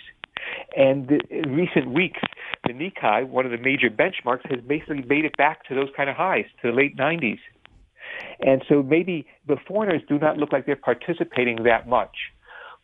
and 0.77 1.09
the, 1.09 1.21
in 1.31 1.55
recent 1.55 1.91
weeks, 1.91 2.21
the 2.67 2.73
Nikkei, 2.73 3.29
one 3.29 3.45
of 3.45 3.53
the 3.53 3.59
major 3.59 3.91
benchmarks, 3.91 4.49
has 4.51 4.61
basically 4.67 5.03
made 5.03 5.25
it 5.25 5.37
back 5.37 5.65
to 5.69 5.75
those 5.75 5.89
kind 5.97 6.09
of 6.09 6.17
highs 6.17 6.47
to 6.63 6.71
the 6.71 6.77
late 6.77 6.97
90s. 6.97 7.39
And 8.41 8.63
so 8.69 8.83
maybe 8.83 9.27
the 9.47 9.57
foreigners 9.67 10.03
do 10.09 10.19
not 10.19 10.37
look 10.37 10.53
like 10.53 10.67
they're 10.67 10.77
participating 10.77 11.65
that 11.65 11.89
much, 11.89 12.17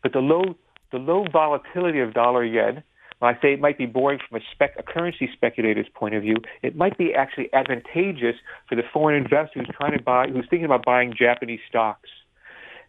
but 0.03 0.13
the 0.13 0.19
low 0.19 0.55
the 0.91 0.97
low 0.97 1.25
volatility 1.31 1.99
of 1.99 2.13
dollar 2.13 2.43
yen, 2.43 2.83
when 3.19 3.33
I 3.33 3.41
say 3.41 3.53
it 3.53 3.59
might 3.59 3.77
be 3.77 3.85
boring 3.85 4.19
from 4.27 4.39
a, 4.39 4.43
spec, 4.51 4.75
a 4.77 4.83
currency 4.83 5.29
speculator's 5.33 5.87
point 5.93 6.13
of 6.15 6.21
view, 6.21 6.35
it 6.61 6.75
might 6.75 6.97
be 6.97 7.13
actually 7.13 7.51
advantageous 7.53 8.35
for 8.69 8.75
the 8.75 8.83
foreign 8.93 9.21
investor 9.21 9.59
who's 9.59 9.69
trying 9.75 9.97
to 9.97 10.03
buy, 10.03 10.27
who's 10.27 10.45
thinking 10.49 10.65
about 10.65 10.85
buying 10.85 11.13
Japanese 11.17 11.59
stocks. 11.67 12.09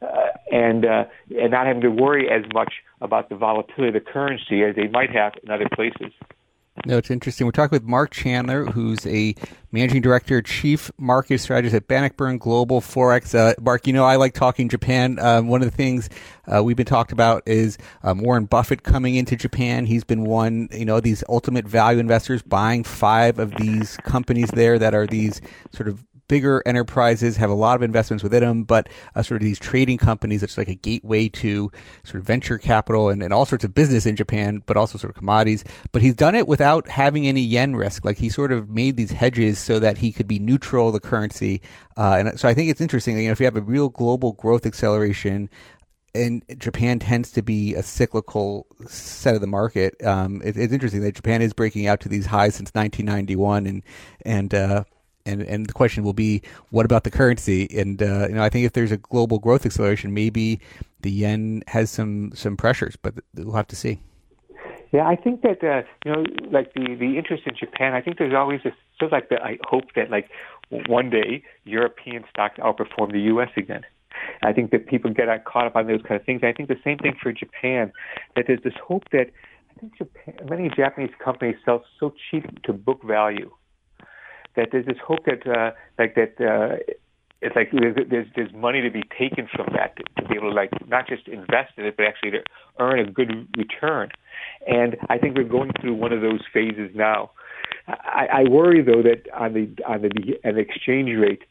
Uh, 0.00 0.28
and 0.52 0.84
uh, 0.84 1.06
and 1.36 1.50
not 1.50 1.66
having 1.66 1.82
to 1.82 1.90
worry 1.90 2.30
as 2.30 2.42
much 2.54 2.74
about 3.00 3.28
the 3.28 3.34
volatility 3.34 3.88
of 3.88 3.94
the 3.94 4.12
currency 4.12 4.62
as 4.62 4.76
they 4.76 4.86
might 4.86 5.10
have 5.10 5.32
in 5.42 5.50
other 5.50 5.66
places. 5.74 6.12
No, 6.86 6.96
it's 6.96 7.10
interesting. 7.10 7.46
We're 7.46 7.52
talking 7.52 7.74
with 7.74 7.84
Marc 7.84 8.10
Chandler, 8.12 8.64
who's 8.64 9.06
a 9.06 9.34
managing 9.72 10.00
director, 10.00 10.40
chief 10.40 10.90
market 10.98 11.38
strategist 11.38 11.74
at 11.74 11.88
Bannockburn 11.88 12.38
Global 12.38 12.80
Forex. 12.80 13.34
Uh, 13.34 13.54
Marc, 13.60 13.86
you 13.86 13.92
know 13.92 14.04
I 14.04 14.16
like 14.16 14.34
talking 14.34 14.68
Japan. 14.68 15.18
Um, 15.18 15.48
one 15.48 15.62
of 15.62 15.70
the 15.70 15.76
things 15.76 16.08
uh, 16.46 16.62
we've 16.62 16.76
been 16.76 16.86
talked 16.86 17.12
about 17.12 17.42
is 17.46 17.78
um, 18.02 18.20
Warren 18.20 18.46
Buffett 18.46 18.82
coming 18.82 19.16
into 19.16 19.36
Japan. 19.36 19.86
He's 19.86 20.04
been 20.04 20.24
one, 20.24 20.68
you 20.72 20.84
know, 20.84 21.00
these 21.00 21.22
ultimate 21.28 21.66
value 21.66 21.98
investors 21.98 22.42
buying 22.42 22.84
five 22.84 23.38
of 23.38 23.54
these 23.56 23.96
companies 23.98 24.50
there 24.50 24.78
that 24.78 24.94
are 24.94 25.06
these 25.06 25.40
sort 25.72 25.88
of 25.88 26.04
bigger 26.28 26.62
enterprises 26.66 27.36
have 27.36 27.50
a 27.50 27.54
lot 27.54 27.76
of 27.76 27.82
investments 27.82 28.22
within 28.22 28.42
them, 28.42 28.64
but 28.64 28.88
uh, 29.14 29.22
sort 29.22 29.40
of 29.40 29.44
these 29.44 29.58
trading 29.58 29.98
companies, 29.98 30.42
it's 30.42 30.58
like 30.58 30.68
a 30.68 30.74
gateway 30.74 31.28
to 31.28 31.72
sort 32.04 32.20
of 32.20 32.26
venture 32.26 32.58
capital 32.58 33.08
and, 33.08 33.22
and 33.22 33.32
all 33.32 33.46
sorts 33.46 33.64
of 33.64 33.74
business 33.74 34.06
in 34.06 34.14
Japan, 34.14 34.62
but 34.66 34.76
also 34.76 34.98
sort 34.98 35.10
of 35.10 35.16
commodities. 35.16 35.64
But 35.92 36.02
he's 36.02 36.14
done 36.14 36.34
it 36.34 36.46
without 36.46 36.88
having 36.88 37.26
any 37.26 37.40
yen 37.40 37.74
risk. 37.74 38.04
Like 38.04 38.18
he 38.18 38.28
sort 38.28 38.52
of 38.52 38.68
made 38.68 38.96
these 38.96 39.10
hedges 39.10 39.58
so 39.58 39.78
that 39.80 39.98
he 39.98 40.12
could 40.12 40.28
be 40.28 40.38
neutral 40.38 40.92
the 40.92 41.00
currency. 41.00 41.62
Uh, 41.96 42.16
and 42.18 42.38
so 42.40 42.48
I 42.48 42.54
think 42.54 42.70
it's 42.70 42.80
interesting. 42.80 43.18
You 43.18 43.26
know, 43.26 43.32
if 43.32 43.40
you 43.40 43.46
have 43.46 43.56
a 43.56 43.62
real 43.62 43.88
global 43.88 44.32
growth 44.32 44.66
acceleration, 44.66 45.48
and 46.14 46.42
Japan 46.58 46.98
tends 46.98 47.30
to 47.32 47.42
be 47.42 47.74
a 47.74 47.82
cyclical 47.82 48.66
set 48.86 49.34
of 49.34 49.40
the 49.40 49.46
market. 49.46 49.94
Um, 50.04 50.40
it, 50.42 50.56
it's 50.56 50.72
interesting 50.72 51.02
that 51.02 51.14
Japan 51.14 51.42
is 51.42 51.52
breaking 51.52 51.86
out 51.86 52.00
to 52.00 52.08
these 52.08 52.26
highs 52.26 52.54
since 52.54 52.70
1991, 52.70 53.66
and 53.66 53.82
and 54.24 54.54
uh, 54.54 54.84
and 55.28 55.42
and 55.42 55.66
the 55.66 55.72
question 55.72 56.02
will 56.02 56.12
be, 56.12 56.42
what 56.70 56.84
about 56.84 57.04
the 57.04 57.10
currency? 57.10 57.68
And 57.76 58.02
uh, 58.02 58.26
you 58.28 58.34
know, 58.34 58.42
I 58.42 58.48
think 58.48 58.64
if 58.64 58.72
there's 58.72 58.92
a 58.92 58.96
global 58.96 59.38
growth 59.38 59.66
acceleration, 59.66 60.14
maybe 60.14 60.60
the 61.00 61.10
yen 61.10 61.62
has 61.68 61.90
some 61.90 62.32
some 62.34 62.56
pressures, 62.56 62.96
but 62.96 63.14
we'll 63.34 63.54
have 63.54 63.68
to 63.68 63.76
see. 63.76 64.00
Yeah, 64.90 65.06
I 65.06 65.16
think 65.16 65.42
that 65.42 65.62
uh, 65.62 65.82
you 66.04 66.12
know, 66.12 66.24
like 66.50 66.72
the 66.74 66.94
the 66.94 67.18
interest 67.18 67.42
in 67.46 67.54
Japan. 67.54 67.94
I 67.94 68.00
think 68.00 68.18
there's 68.18 68.34
always 68.34 68.60
this 68.64 68.72
sort 68.98 69.08
of 69.08 69.12
like 69.12 69.28
the 69.28 69.42
I 69.42 69.58
hope 69.64 69.92
that 69.94 70.10
like 70.10 70.30
one 70.70 71.10
day 71.10 71.42
European 71.64 72.24
stocks 72.30 72.58
outperform 72.58 73.12
the 73.12 73.20
U.S. 73.32 73.50
again. 73.56 73.82
I 74.42 74.52
think 74.52 74.72
that 74.72 74.86
people 74.86 75.12
get 75.12 75.28
caught 75.44 75.66
up 75.66 75.76
on 75.76 75.86
those 75.86 76.02
kind 76.02 76.20
of 76.20 76.26
things. 76.26 76.40
I 76.42 76.52
think 76.52 76.68
the 76.68 76.80
same 76.82 76.98
thing 76.98 77.14
for 77.22 77.32
Japan. 77.32 77.92
That 78.34 78.46
there's 78.46 78.62
this 78.64 78.74
hope 78.84 79.04
that 79.12 79.30
I 79.70 79.80
think 79.80 79.98
Japan, 79.98 80.34
many 80.48 80.70
Japanese 80.74 81.12
companies 81.22 81.56
sell 81.64 81.84
so 82.00 82.14
cheap 82.30 82.62
to 82.62 82.72
book 82.72 83.02
value 83.04 83.50
that 84.56 84.68
there's 84.72 84.86
this 84.86 84.98
hope 85.04 85.24
that 85.26 85.46
uh, 85.46 85.72
like 85.98 86.14
that 86.14 86.40
uh, 86.40 86.76
it's 87.40 87.54
like 87.54 87.70
there's, 87.72 88.26
there's 88.34 88.52
money 88.52 88.82
to 88.82 88.90
be 88.90 89.02
taken 89.16 89.48
from 89.54 89.68
that 89.72 89.96
to, 89.96 90.28
be 90.28 90.34
able 90.34 90.50
to 90.50 90.54
like 90.54 90.70
not 90.88 91.06
just 91.08 91.28
invest 91.28 91.72
in 91.76 91.84
it 91.84 91.96
but 91.96 92.06
actually 92.06 92.32
to 92.32 92.42
earn 92.80 92.98
a 92.98 93.10
good 93.10 93.48
return. 93.56 94.10
And 94.66 94.96
I 95.08 95.18
think 95.18 95.36
we're 95.36 95.44
going 95.44 95.70
through 95.80 95.94
one 95.94 96.12
of 96.12 96.20
those 96.20 96.40
phases 96.52 96.90
now. 96.94 97.30
I, 97.86 98.26
I 98.32 98.48
worry 98.48 98.82
though 98.82 99.02
that 99.02 99.28
on 99.34 99.54
the 99.54 99.70
on 99.86 100.02
the 100.02 100.10
the 100.42 100.58
exchange 100.58 101.10
rate, 101.16 101.42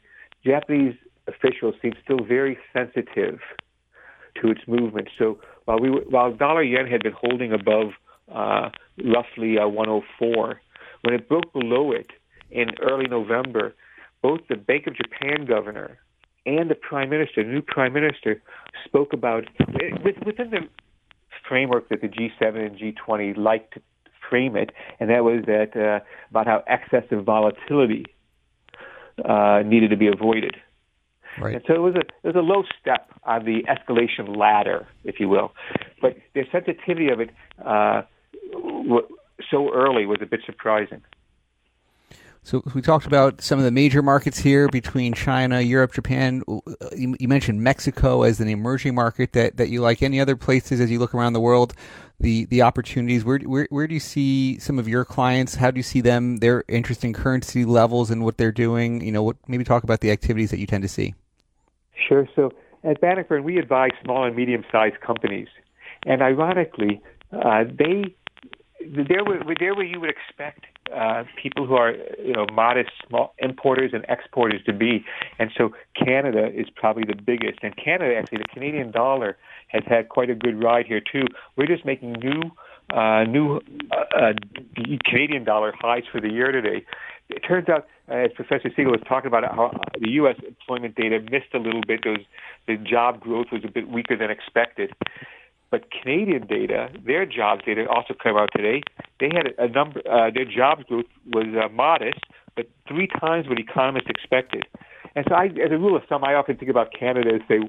Japanese 0.45 0.95
officials 1.27 1.75
seem 1.81 1.93
still 2.03 2.23
very 2.23 2.57
sensitive 2.73 3.39
to 4.41 4.49
its 4.49 4.61
movement. 4.67 5.09
So 5.17 5.39
while 5.65 5.79
we 5.79 5.89
while 5.89 6.33
dollar 6.33 6.63
yen 6.63 6.87
had 6.87 7.01
been 7.03 7.13
holding 7.13 7.53
above 7.53 7.91
uh, 8.33 8.69
roughly 9.03 9.57
uh, 9.57 9.67
104, 9.67 10.61
when 11.03 11.13
it 11.13 11.29
broke 11.29 11.51
below 11.53 11.91
it, 11.91 12.11
in 12.51 12.69
early 12.81 13.07
November, 13.07 13.73
both 14.21 14.41
the 14.49 14.55
Bank 14.55 14.87
of 14.87 14.95
Japan 14.95 15.45
governor 15.45 15.97
and 16.45 16.69
the 16.69 16.75
prime 16.75 17.09
minister, 17.09 17.43
the 17.43 17.49
new 17.49 17.61
prime 17.61 17.93
minister, 17.93 18.41
spoke 18.85 19.13
about 19.13 19.45
within 20.03 20.49
the 20.51 20.61
framework 21.47 21.89
that 21.89 22.01
the 22.01 22.07
G7 22.07 22.65
and 22.65 22.77
G20 22.77 23.37
like 23.37 23.71
to 23.71 23.81
frame 24.29 24.55
it, 24.55 24.71
and 24.99 25.09
that 25.09 25.23
was 25.23 25.43
that 25.45 25.75
uh, 25.75 26.03
about 26.29 26.47
how 26.47 26.63
excessive 26.67 27.23
volatility 27.23 28.05
uh, 29.23 29.61
needed 29.65 29.89
to 29.89 29.97
be 29.97 30.07
avoided. 30.07 30.55
Right. 31.39 31.55
And 31.55 31.63
so 31.67 31.75
it 31.75 31.79
was 31.79 31.95
a 31.95 31.99
it 31.99 32.35
was 32.35 32.35
a 32.35 32.39
low 32.39 32.63
step 32.79 33.11
on 33.23 33.45
the 33.45 33.63
escalation 33.63 34.35
ladder, 34.35 34.87
if 35.03 35.19
you 35.19 35.29
will, 35.29 35.51
but 36.01 36.17
the 36.33 36.43
sensitivity 36.51 37.09
of 37.09 37.19
it 37.19 37.29
uh, 37.63 38.01
so 39.51 39.71
early 39.73 40.05
was 40.05 40.17
a 40.21 40.25
bit 40.25 40.41
surprising. 40.45 41.01
So 42.47 42.63
we 42.73 42.81
talked 42.81 43.05
about 43.05 43.41
some 43.41 43.59
of 43.59 43.65
the 43.65 43.71
major 43.71 44.01
markets 44.01 44.37
here 44.37 44.69
between 44.69 45.13
China, 45.13 45.59
Europe, 45.59 45.91
Japan. 45.91 46.43
You, 46.95 47.13
you, 47.19 47.27
mentioned 47.27 47.61
Mexico 47.61 48.23
as 48.23 48.39
an 48.39 48.47
emerging 48.47 48.95
market 48.95 49.33
that, 49.33 49.57
that 49.57 49.67
you 49.67 49.81
like. 49.81 50.01
Any 50.01 50.21
other 50.21 50.37
places 50.37 50.79
as 50.79 50.89
you 50.89 50.97
look 50.97 51.13
around 51.13 51.33
the 51.33 51.41
world, 51.41 51.73
the, 52.21 52.45
the 52.45 52.61
opportunities? 52.61 53.25
Where, 53.25 53.39
where 53.39 53.67
where 53.69 53.85
do 53.85 53.93
you 53.93 53.99
see 53.99 54.59
some 54.59 54.79
of 54.79 54.87
your 54.87 55.03
clients? 55.03 55.55
How 55.55 55.71
do 55.71 55.77
you 55.77 55.83
see 55.83 55.99
them? 55.99 56.37
Their 56.37 56.63
interest 56.69 57.03
in 57.03 57.11
currency 57.11 57.65
levels 57.65 58.11
and 58.11 58.23
what 58.23 58.37
they're 58.37 58.53
doing. 58.53 59.01
You 59.01 59.11
know, 59.11 59.23
what 59.23 59.35
maybe 59.49 59.65
talk 59.65 59.83
about 59.83 59.99
the 59.99 60.11
activities 60.11 60.49
that 60.51 60.59
you 60.59 60.67
tend 60.67 60.83
to 60.83 60.87
see. 60.87 61.15
Sure. 62.07 62.29
So 62.33 62.53
at 62.85 63.01
Bannockburn, 63.01 63.43
we 63.43 63.57
advise 63.57 63.91
small 64.05 64.23
and 64.23 64.37
medium 64.37 64.63
sized 64.71 65.01
companies, 65.01 65.49
and 66.05 66.21
ironically, 66.21 67.01
uh, 67.33 67.65
they 67.77 68.15
there 68.79 69.25
were 69.25 69.43
there 69.59 69.75
where 69.75 69.85
you 69.85 69.99
would 69.99 70.11
expect 70.11 70.65
uh, 70.95 71.23
people 71.41 71.65
who 71.65 71.75
are 71.75 71.93
you 72.23 72.33
know 72.33 72.45
modest 72.51 72.89
small 73.07 73.33
importers 73.39 73.91
and 73.93 74.05
exporters 74.09 74.61
to 74.65 74.73
be, 74.73 75.05
and 75.39 75.51
so 75.57 75.71
Canada 75.95 76.49
is 76.53 76.67
probably 76.75 77.03
the 77.03 77.19
biggest. 77.21 77.59
And 77.63 77.75
Canada 77.75 78.15
actually, 78.15 78.39
the 78.39 78.53
Canadian 78.53 78.91
dollar 78.91 79.37
has 79.67 79.83
had 79.87 80.09
quite 80.09 80.29
a 80.29 80.35
good 80.35 80.61
ride 80.61 80.85
here 80.85 81.01
too. 81.01 81.25
We're 81.55 81.67
just 81.67 81.85
making 81.85 82.13
new 82.13 82.41
uh, 82.93 83.23
new 83.23 83.57
uh, 83.91 84.17
uh, 84.17 84.33
Canadian 85.05 85.43
dollar 85.43 85.73
highs 85.79 86.03
for 86.11 86.21
the 86.21 86.31
year 86.31 86.51
today. 86.51 86.85
It 87.29 87.39
turns 87.41 87.67
out, 87.67 87.87
as 88.07 88.31
Professor 88.35 88.69
Siegel 88.69 88.93
was 88.93 89.01
talking 89.07 89.27
about, 89.27 89.43
how 89.43 89.77
the 89.99 90.11
U.S. 90.11 90.35
employment 90.47 90.95
data 90.95 91.19
missed 91.29 91.53
a 91.53 91.57
little 91.57 91.81
bit. 91.85 92.01
Those 92.05 92.23
the 92.67 92.77
job 92.77 93.19
growth 93.19 93.47
was 93.51 93.63
a 93.65 93.71
bit 93.71 93.89
weaker 93.89 94.15
than 94.15 94.31
expected. 94.31 94.93
But 95.69 95.91
Canadian 95.91 96.47
data, 96.47 96.89
their 97.05 97.25
jobs 97.25 97.63
data 97.65 97.85
also 97.89 98.13
came 98.13 98.37
out 98.37 98.49
today. 98.55 98.83
They 99.19 99.29
had 99.33 99.53
a, 99.57 99.67
number, 99.67 100.01
uh, 100.09 100.31
their 100.33 100.45
jobs 100.45 100.83
growth 100.87 101.05
was 101.33 101.47
uh, 101.61 101.67
modest, 101.69 102.19
but 102.55 102.67
three 102.87 103.07
times 103.07 103.49
what 103.49 103.59
economists 103.59 104.07
expected. 104.07 104.65
And 105.15 105.25
so, 105.27 105.35
I, 105.35 105.45
as 105.45 105.71
a 105.71 105.77
rule 105.77 105.95
of 105.97 106.03
thumb, 106.07 106.23
I 106.23 106.35
often 106.35 106.57
think 106.57 106.69
about 106.69 106.93
Canada 106.97 107.31
as 107.35 107.41
say, 107.47 107.59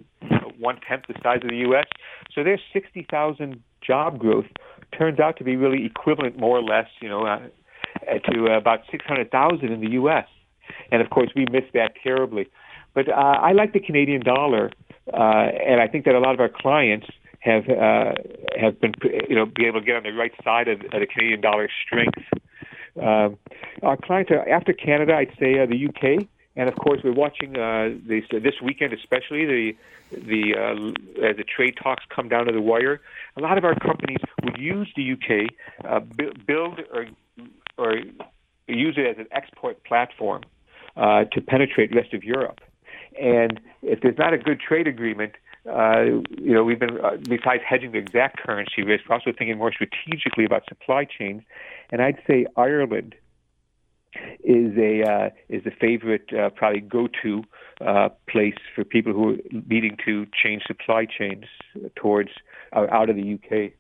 one 0.59 0.79
tenth 0.87 1.05
the 1.09 1.15
size 1.23 1.41
of 1.43 1.51
the 1.51 1.57
U.S. 1.69 1.87
So 2.35 2.45
their 2.45 2.61
60,000 2.73 3.63
job 3.81 4.19
growth 4.19 4.47
turns 4.97 5.19
out 5.19 5.37
to 5.39 5.45
be 5.45 5.57
really 5.57 5.85
equivalent, 5.87 6.39
more 6.39 6.59
or 6.59 6.63
less, 6.63 6.87
you 7.01 7.09
know, 7.09 7.27
uh, 7.27 7.39
to 8.31 8.47
about 8.47 8.81
600,000 8.91 9.73
in 9.73 9.81
the 9.81 9.91
U.S. 9.93 10.27
And 10.91 11.01
of 11.03 11.11
course, 11.11 11.31
we 11.35 11.47
missed 11.51 11.73
that 11.75 11.93
terribly. 12.03 12.49
But 12.95 13.09
uh, 13.09 13.13
I 13.13 13.53
like 13.53 13.73
the 13.73 13.81
Canadian 13.81 14.23
dollar, 14.23 14.71
uh, 15.13 15.17
and 15.17 15.81
I 15.81 15.89
think 15.89 16.05
that 16.05 16.15
a 16.15 16.19
lot 16.19 16.35
of 16.35 16.41
our 16.41 16.49
clients 16.49 17.07
have 17.40 17.68
uh, 17.68 18.12
have 18.59 18.81
been, 18.81 18.94
you 19.29 19.37
know, 19.37 19.46
be 19.46 19.66
able 19.66 19.81
to 19.81 19.87
get 19.87 19.96
on 19.96 20.03
the 20.03 20.12
right 20.12 20.33
side 20.42 20.68
of, 20.68 20.81
of 20.81 21.01
the 21.01 21.07
Canadian 21.07 21.40
dollar 21.40 21.68
strength. 21.85 22.18
Um, 23.01 23.38
our 23.83 23.96
clients 23.96 24.31
are 24.31 24.48
after 24.48 24.72
Canada, 24.72 25.14
I'd 25.14 25.33
say 25.38 25.59
uh, 25.61 25.66
the 25.66 25.87
UK, 25.87 26.27
and 26.57 26.68
of 26.68 26.74
course 26.77 27.01
we're 27.05 27.12
watching 27.12 27.57
uh, 27.57 27.90
this 28.07 28.24
this 28.31 28.61
weekend, 28.62 28.92
especially 28.92 29.46
the 29.46 29.77
the 30.11 30.55
uh, 30.57 31.24
as 31.24 31.37
the 31.37 31.44
trade 31.44 31.77
talks 31.81 32.03
come 32.09 32.29
down 32.29 32.46
to 32.46 32.53
the 32.53 32.61
wire. 32.61 33.01
A 33.37 33.40
lot 33.40 33.57
of 33.59 33.64
our 33.64 33.74
companies 33.79 34.18
would 34.42 34.59
use 34.59 34.88
the 34.96 35.12
UK, 35.12 35.51
uh, 35.85 36.01
build 36.46 36.81
or 36.92 37.07
or 37.77 37.98
use 38.66 38.96
it 38.98 39.07
as 39.07 39.18
an 39.18 39.27
export 39.31 39.83
platform 39.85 40.42
uh, 40.96 41.24
to 41.24 41.40
penetrate 41.40 41.90
the 41.90 41.96
rest 41.96 42.12
of 42.12 42.24
Europe. 42.24 42.61
And 43.20 43.61
if 43.83 44.01
there's 44.01 44.18
not 44.18 44.35
a 44.35 44.38
good 44.38 44.61
trade 44.61 44.87
agreement, 44.87 45.33
uh, 45.66 46.03
you 46.38 46.55
know, 46.55 46.64
we've 46.64 46.79
been, 46.79 46.99
uh, 47.01 47.16
besides 47.29 47.62
hedging 47.68 47.92
the 47.92 47.99
exact 47.99 48.38
currency 48.38 48.83
risk, 48.83 49.09
we're 49.09 49.16
also 49.16 49.33
thinking 49.37 49.59
more 49.59 49.73
strategically 49.73 50.44
about 50.44 50.62
supply 50.68 51.05
chains. 51.05 51.42
And 51.90 52.01
I'd 52.01 52.18
say 52.27 52.47
Ireland 52.57 53.14
is 54.42 54.77
a 54.79 55.03
uh, 55.03 55.31
is 55.49 55.66
a 55.66 55.71
favorite, 55.71 56.33
uh, 56.33 56.51
probably 56.51 56.81
go-to 56.81 57.44
uh, 57.81 58.09
place 58.29 58.57
for 58.75 58.85
people 58.85 59.12
who 59.12 59.35
are 59.35 59.37
needing 59.68 59.97
to 60.05 60.27
change 60.42 60.62
supply 60.66 61.07
chains 61.07 61.44
towards 61.94 62.31
uh, 62.73 62.87
out 62.90 63.11
of 63.11 63.16
the 63.16 63.35
UK. 63.35 63.73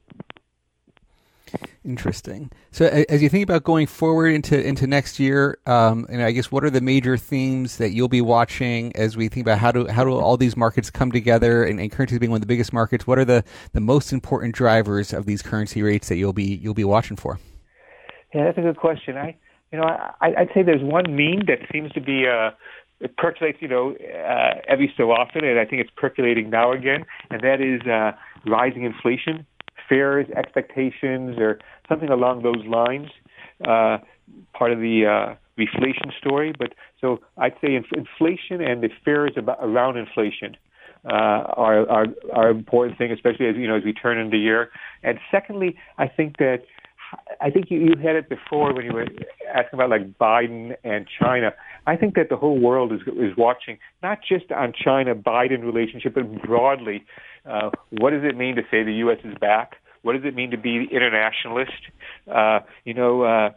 Interesting. 1.84 2.50
So, 2.72 2.86
as 3.08 3.22
you 3.22 3.28
think 3.28 3.44
about 3.44 3.62
going 3.62 3.86
forward 3.86 4.28
into 4.28 4.60
into 4.60 4.86
next 4.86 5.20
year, 5.20 5.58
um, 5.66 6.06
and 6.10 6.22
I 6.22 6.32
guess 6.32 6.50
what 6.50 6.64
are 6.64 6.70
the 6.70 6.80
major 6.80 7.16
themes 7.16 7.76
that 7.76 7.90
you'll 7.90 8.08
be 8.08 8.20
watching 8.20 8.94
as 8.96 9.16
we 9.16 9.28
think 9.28 9.46
about 9.46 9.58
how 9.58 9.70
do 9.70 9.86
how 9.86 10.04
do 10.04 10.12
all 10.12 10.36
these 10.36 10.56
markets 10.56 10.90
come 10.90 11.12
together, 11.12 11.62
and, 11.62 11.78
and 11.78 11.92
currencies 11.92 12.18
being 12.18 12.30
one 12.30 12.38
of 12.38 12.42
the 12.42 12.48
biggest 12.48 12.72
markets? 12.72 13.06
What 13.06 13.18
are 13.18 13.24
the, 13.24 13.44
the 13.72 13.80
most 13.80 14.12
important 14.12 14.54
drivers 14.54 15.12
of 15.12 15.24
these 15.26 15.40
currency 15.40 15.82
rates 15.82 16.08
that 16.08 16.16
you'll 16.16 16.32
be 16.32 16.56
you'll 16.56 16.74
be 16.74 16.84
watching 16.84 17.16
for? 17.16 17.38
Yeah, 18.34 18.44
that's 18.44 18.58
a 18.58 18.62
good 18.62 18.76
question. 18.76 19.16
I 19.16 19.36
you 19.70 19.78
know 19.78 19.84
I, 19.84 20.34
I'd 20.36 20.50
say 20.52 20.62
there's 20.62 20.82
one 20.82 21.14
meme 21.14 21.46
that 21.46 21.60
seems 21.72 21.92
to 21.92 22.00
be 22.00 22.26
uh, 22.26 22.50
it 23.00 23.16
percolates, 23.16 23.58
you 23.60 23.68
know, 23.68 23.94
uh, 23.94 24.54
every 24.66 24.92
so 24.96 25.12
often, 25.12 25.44
and 25.44 25.60
I 25.60 25.64
think 25.64 25.80
it's 25.80 25.92
percolating 25.96 26.50
now 26.50 26.72
again, 26.72 27.04
and 27.30 27.40
that 27.42 27.60
is 27.60 27.80
uh, 27.86 28.12
rising 28.50 28.82
inflation 28.82 29.46
fears, 29.88 30.26
expectations, 30.36 31.38
or 31.38 31.58
something 31.88 32.08
along 32.08 32.42
those 32.42 32.64
lines. 32.66 33.08
Uh, 33.66 33.98
part 34.52 34.72
of 34.72 34.78
the 34.78 35.06
uh, 35.06 35.34
reflation 35.58 36.16
story. 36.18 36.52
But 36.56 36.74
so 37.00 37.20
I'd 37.36 37.54
say 37.60 37.74
inf- 37.74 37.92
inflation 37.92 38.60
and 38.60 38.82
the 38.82 38.90
fears 39.04 39.32
about, 39.36 39.58
around 39.60 39.96
inflation 39.96 40.56
uh, 41.04 41.14
are, 41.56 41.88
are 41.88 42.06
are 42.32 42.50
important 42.50 42.98
thing, 42.98 43.12
especially 43.12 43.46
as 43.46 43.56
you 43.56 43.66
know 43.66 43.76
as 43.76 43.84
we 43.84 43.92
turn 43.92 44.18
into 44.18 44.36
year. 44.36 44.70
And 45.02 45.18
secondly, 45.30 45.76
I 45.96 46.08
think 46.08 46.38
that 46.38 46.62
I 47.40 47.50
think 47.50 47.70
you, 47.70 47.78
you 47.78 47.94
had 48.02 48.16
it 48.16 48.28
before 48.28 48.74
when 48.74 48.84
you 48.84 48.92
were 48.92 49.06
asking 49.54 49.78
about 49.78 49.90
like 49.90 50.12
Biden 50.18 50.76
and 50.84 51.06
China. 51.20 51.54
I 51.88 51.96
think 51.96 52.14
that 52.16 52.28
the 52.28 52.36
whole 52.36 52.58
world 52.58 52.92
is 52.92 53.00
is 53.06 53.34
watching 53.36 53.78
not 54.02 54.18
just 54.28 54.52
on 54.52 54.74
China 54.74 55.14
Biden 55.14 55.62
relationship, 55.62 56.14
but 56.14 56.42
broadly 56.42 57.04
uh, 57.46 57.70
what 57.90 58.10
does 58.10 58.24
it 58.24 58.36
mean 58.36 58.56
to 58.56 58.62
say 58.70 58.82
the 58.82 58.92
U.S. 59.04 59.18
is 59.24 59.34
back? 59.40 59.76
What 60.02 60.12
does 60.12 60.24
it 60.24 60.34
mean 60.34 60.50
to 60.50 60.58
be 60.58 60.86
internationalist? 60.90 61.80
Uh, 62.30 62.60
you 62.84 62.92
know, 62.92 63.22
uh, 63.22 63.50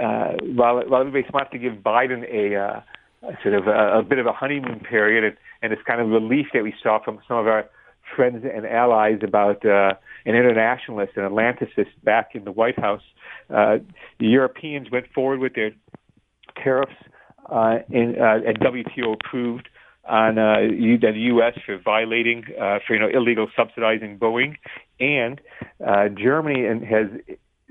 uh, 0.00 0.36
while, 0.54 0.82
while 0.88 1.00
everybody 1.00 1.26
to 1.50 1.58
give 1.58 1.74
Biden 1.82 2.22
a, 2.30 2.56
uh, 2.56 2.80
a 3.28 3.38
sort 3.42 3.54
of 3.54 3.66
a, 3.66 3.98
a 3.98 4.02
bit 4.02 4.18
of 4.18 4.26
a 4.26 4.32
honeymoon 4.32 4.80
period, 4.80 5.24
and, 5.24 5.36
and 5.62 5.72
this 5.72 5.84
kind 5.84 6.00
of 6.00 6.08
relief 6.08 6.46
that 6.54 6.62
we 6.62 6.74
saw 6.80 7.02
from 7.02 7.18
some 7.26 7.38
of 7.38 7.48
our 7.48 7.68
friends 8.14 8.44
and 8.44 8.66
allies 8.66 9.18
about 9.22 9.66
uh, 9.66 9.94
an 10.26 10.36
internationalist, 10.36 11.16
an 11.16 11.24
Atlanticist 11.24 11.90
back 12.04 12.30
in 12.34 12.44
the 12.44 12.52
White 12.52 12.78
House, 12.78 13.02
uh, 13.50 13.78
the 14.20 14.26
Europeans 14.26 14.90
went 14.92 15.06
forward 15.12 15.40
with 15.40 15.54
their 15.54 15.72
tariffs 16.62 16.94
uh, 17.46 17.78
in, 17.90 18.16
uh, 18.20 18.40
and 18.46 18.58
WTO 18.60 19.14
approved 19.14 19.68
on 20.08 20.38
uh, 20.38 20.56
the 20.60 21.12
U.S. 21.14 21.58
for 21.64 21.78
violating, 21.78 22.44
uh, 22.60 22.78
for 22.86 22.94
you 22.94 23.00
know, 23.00 23.08
illegal 23.08 23.48
subsidizing 23.56 24.18
Boeing, 24.18 24.56
and 25.00 25.40
uh, 25.86 26.08
Germany 26.08 26.66
and 26.66 26.84
has 26.84 27.06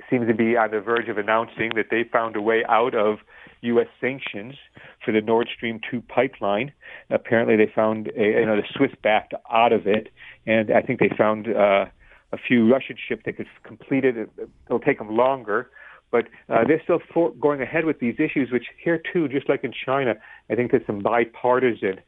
seems 0.09 0.27
to 0.27 0.33
be 0.33 0.57
on 0.57 0.71
the 0.71 0.79
verge 0.79 1.07
of 1.09 1.17
announcing 1.17 1.71
that 1.75 1.85
they 1.89 2.03
found 2.03 2.35
a 2.35 2.41
way 2.41 2.63
out 2.67 2.93
of 2.93 3.19
U.S. 3.61 3.87
sanctions 4.01 4.55
for 5.03 5.11
the 5.11 5.21
Nord 5.21 5.47
Stream 5.55 5.79
2 5.89 6.01
pipeline. 6.01 6.73
Apparently, 7.09 7.55
they 7.55 7.71
found 7.73 8.11
a, 8.17 8.39
you 8.39 8.45
know 8.45 8.57
the 8.57 8.67
Swiss 8.75 8.91
backed 9.01 9.33
out 9.51 9.71
of 9.71 9.87
it, 9.87 10.09
and 10.45 10.71
I 10.71 10.81
think 10.81 10.99
they 10.99 11.11
found 11.15 11.47
uh, 11.47 11.85
a 12.31 12.37
few 12.37 12.71
Russian 12.71 12.97
ships 13.07 13.23
that 13.25 13.37
could 13.37 13.47
complete 13.63 14.03
it. 14.03 14.29
It'll 14.65 14.79
take 14.79 14.97
them 14.97 15.15
longer. 15.15 15.69
But 16.13 16.27
uh, 16.47 16.63
they're 16.65 16.81
still 16.83 17.01
for, 17.13 17.31
going 17.31 17.61
ahead 17.61 17.83
with 17.83 17.99
these 17.99 18.15
issues, 18.19 18.51
which 18.51 18.67
here 18.81 19.01
too, 19.11 19.27
just 19.27 19.49
like 19.49 19.65
in 19.65 19.73
China, 19.85 20.13
I 20.49 20.55
think 20.55 20.71
there's 20.71 20.87
some 20.87 20.99
bipartisan 20.99 21.99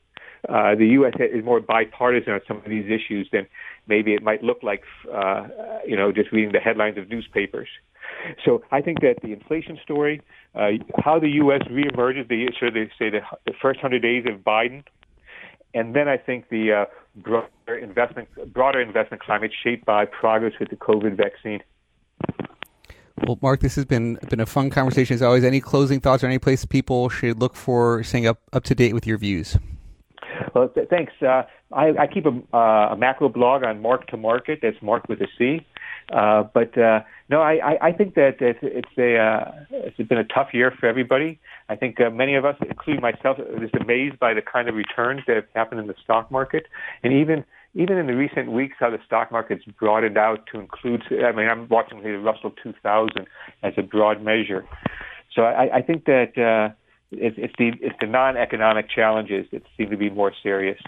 uh, 0.50 0.76
the 0.76 0.88
U.S. 1.00 1.14
is 1.20 1.44
more 1.44 1.60
bipartisan 1.60 2.34
on 2.34 2.42
some 2.48 2.58
of 2.58 2.66
these 2.66 2.86
issues 2.86 3.28
than 3.32 3.48
maybe 3.88 4.14
it 4.14 4.22
might 4.22 4.44
look 4.44 4.62
like, 4.62 4.84
uh, 5.14 5.48
you 5.88 5.96
know, 5.96 6.12
just 6.12 6.32
reading 6.32 6.52
the 6.52 6.60
headlines 6.60 6.98
of 6.98 7.10
newspapers. 7.10 7.68
So 8.44 8.64
I 8.72 8.82
think 8.82 9.02
that 9.02 9.16
the 9.24 9.34
inflation 9.34 9.80
story, 9.84 10.22
uh, 10.54 10.72
how 11.04 11.20
the 11.20 11.30
U.S. 11.30 11.62
reemerges, 11.64 12.28
the 12.28 12.46
of 12.46 12.74
they 12.74 12.90
say 13.00 13.10
the, 13.10 13.22
the 13.46 13.54
first 13.62 13.80
hundred 13.80 14.02
days 14.02 14.26
of 14.32 14.42
Biden, 14.42 14.84
and 15.74 15.96
then 15.96 16.08
I 16.08 16.18
think 16.18 16.50
the 16.50 16.72
uh, 16.72 16.86
broader 17.16 17.78
investment, 17.82 18.30
broader 18.54 18.82
investment 18.82 19.24
climate 19.24 19.52
shaped 19.64 19.86
by 19.86 20.06
progress 20.06 20.54
with 20.60 20.70
the 20.70 20.76
COVID 20.76 21.18
vaccine. 21.18 21.62
Well, 23.24 23.40
Marc, 23.42 23.62
this 23.62 23.76
has 23.76 23.86
been 23.86 24.20
been 24.30 24.42
a 24.42 24.46
fun 24.46 24.70
conversation 24.70 25.14
as 25.14 25.22
always. 25.22 25.44
Any 25.44 25.62
closing 25.62 26.00
thoughts 26.02 26.24
or 26.24 26.28
any 26.28 26.40
place 26.40 26.66
people 26.66 27.10
should 27.10 27.40
look 27.40 27.56
for 27.56 28.04
staying 28.04 28.28
up 28.28 28.40
up 28.52 28.64
to 28.66 28.76
date 28.76 28.94
with 28.94 29.08
your 29.08 29.18
views? 29.18 29.58
Well, 30.54 30.70
th- 30.70 30.90
thanks. 30.90 31.14
Uh, 31.22 31.44
I, 31.72 31.94
I 31.98 32.08
keep 32.08 32.26
a, 32.26 32.56
uh, 32.56 32.94
a 32.94 32.98
macro 32.98 33.30
blog 33.30 33.64
on 33.64 33.82
Marc 33.82 34.08
to 34.08 34.18
Market. 34.18 34.60
That's 34.62 34.82
Marc 34.82 35.08
with 35.08 35.22
a 35.22 35.28
C. 35.38 35.66
Uh, 36.12 36.44
but 36.54 36.78
uh, 36.78 37.02
no, 37.30 37.42
I, 37.42 37.78
I 37.82 37.92
think 37.92 38.14
that 38.16 38.40
it's, 38.40 38.60
it's 38.62 38.98
a 38.98 39.18
uh, 39.18 39.52
it's 39.72 39.98
been 40.08 40.20
a 40.20 40.24
tough 40.24 40.50
year 40.54 40.72
for 40.80 40.86
everybody. 40.86 41.40
I 41.68 41.76
think 41.76 42.00
uh, 42.00 42.10
many 42.12 42.36
of 42.36 42.46
us, 42.46 42.56
including 42.70 43.02
myself, 43.02 43.38
just 43.60 43.76
amazed 43.76 44.20
by 44.20 44.34
the 44.34 44.42
kind 44.42 44.70
of 44.70 44.76
returns 44.76 45.22
that 45.28 45.36
have 45.36 45.46
happened 45.56 45.82
in 45.82 45.88
the 45.88 45.96
stock 46.04 46.30
market, 46.30 46.68
and 47.02 47.12
even 47.12 47.44
even 47.76 47.98
in 47.98 48.08
the 48.08 48.16
recent 48.16 48.52
weeks, 48.52 48.76
how 48.80 48.90
the 48.90 49.00
stock 49.06 49.32
market's 49.32 49.66
broadened 49.66 50.18
out 50.18 50.48
to 50.52 50.60
include. 50.60 51.04
I 51.12 51.32
mean, 51.32 51.48
I'm 51.48 51.68
watching 51.68 52.02
the 52.02 52.18
Russell 52.18 52.52
2000 52.64 53.28
as 53.64 53.74
a 53.78 53.84
broad 53.84 54.24
measure. 54.24 54.66
So 55.34 55.44
I, 55.44 55.78
I 55.78 55.82
think 55.82 56.06
that. 56.06 56.38
Uh, 56.38 56.74
it's, 57.12 57.36
it's 57.38 57.54
the 57.58 57.72
it's 57.82 57.96
the 58.02 58.08
non-economic 58.08 58.90
challenges 58.90 59.46
that 59.52 59.64
seem 59.78 59.90
to 59.90 59.98
be 59.98 60.10
more 60.10 60.34
serious. 60.44 60.80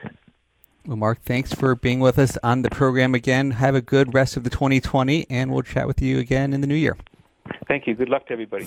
Well, 0.85 0.97
Marc, 0.97 1.21
thanks 1.21 1.53
for 1.53 1.75
being 1.75 1.99
with 1.99 2.17
us 2.17 2.37
on 2.43 2.61
the 2.61 2.69
program 2.69 3.13
again. 3.13 3.51
Have 3.51 3.75
a 3.75 3.81
good 3.81 4.13
rest 4.13 4.37
of 4.37 4.43
the 4.43 4.49
2020, 4.49 5.27
and 5.29 5.51
we'll 5.51 5.63
chat 5.63 5.85
with 5.85 6.01
you 6.01 6.17
again 6.19 6.53
in 6.53 6.61
the 6.61 6.67
new 6.67 6.75
year. 6.75 6.97
Thank 7.67 7.87
you. 7.87 7.93
Good 7.93 8.09
luck 8.09 8.27
to 8.27 8.33
everybody. 8.33 8.65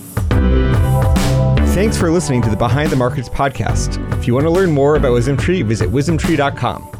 Thanks 1.73 1.97
for 1.97 2.11
listening 2.11 2.43
to 2.43 2.51
the 2.51 2.57
Behind 2.57 2.91
the 2.91 2.97
Markets 2.97 3.29
podcast. 3.29 3.97
If 4.19 4.27
you 4.27 4.35
want 4.35 4.45
to 4.45 4.51
learn 4.51 4.71
more 4.71 4.97
about 4.97 5.13
WisdomTree, 5.13 5.65
visit 5.65 5.89
wisdomtree.com. 5.89 7.00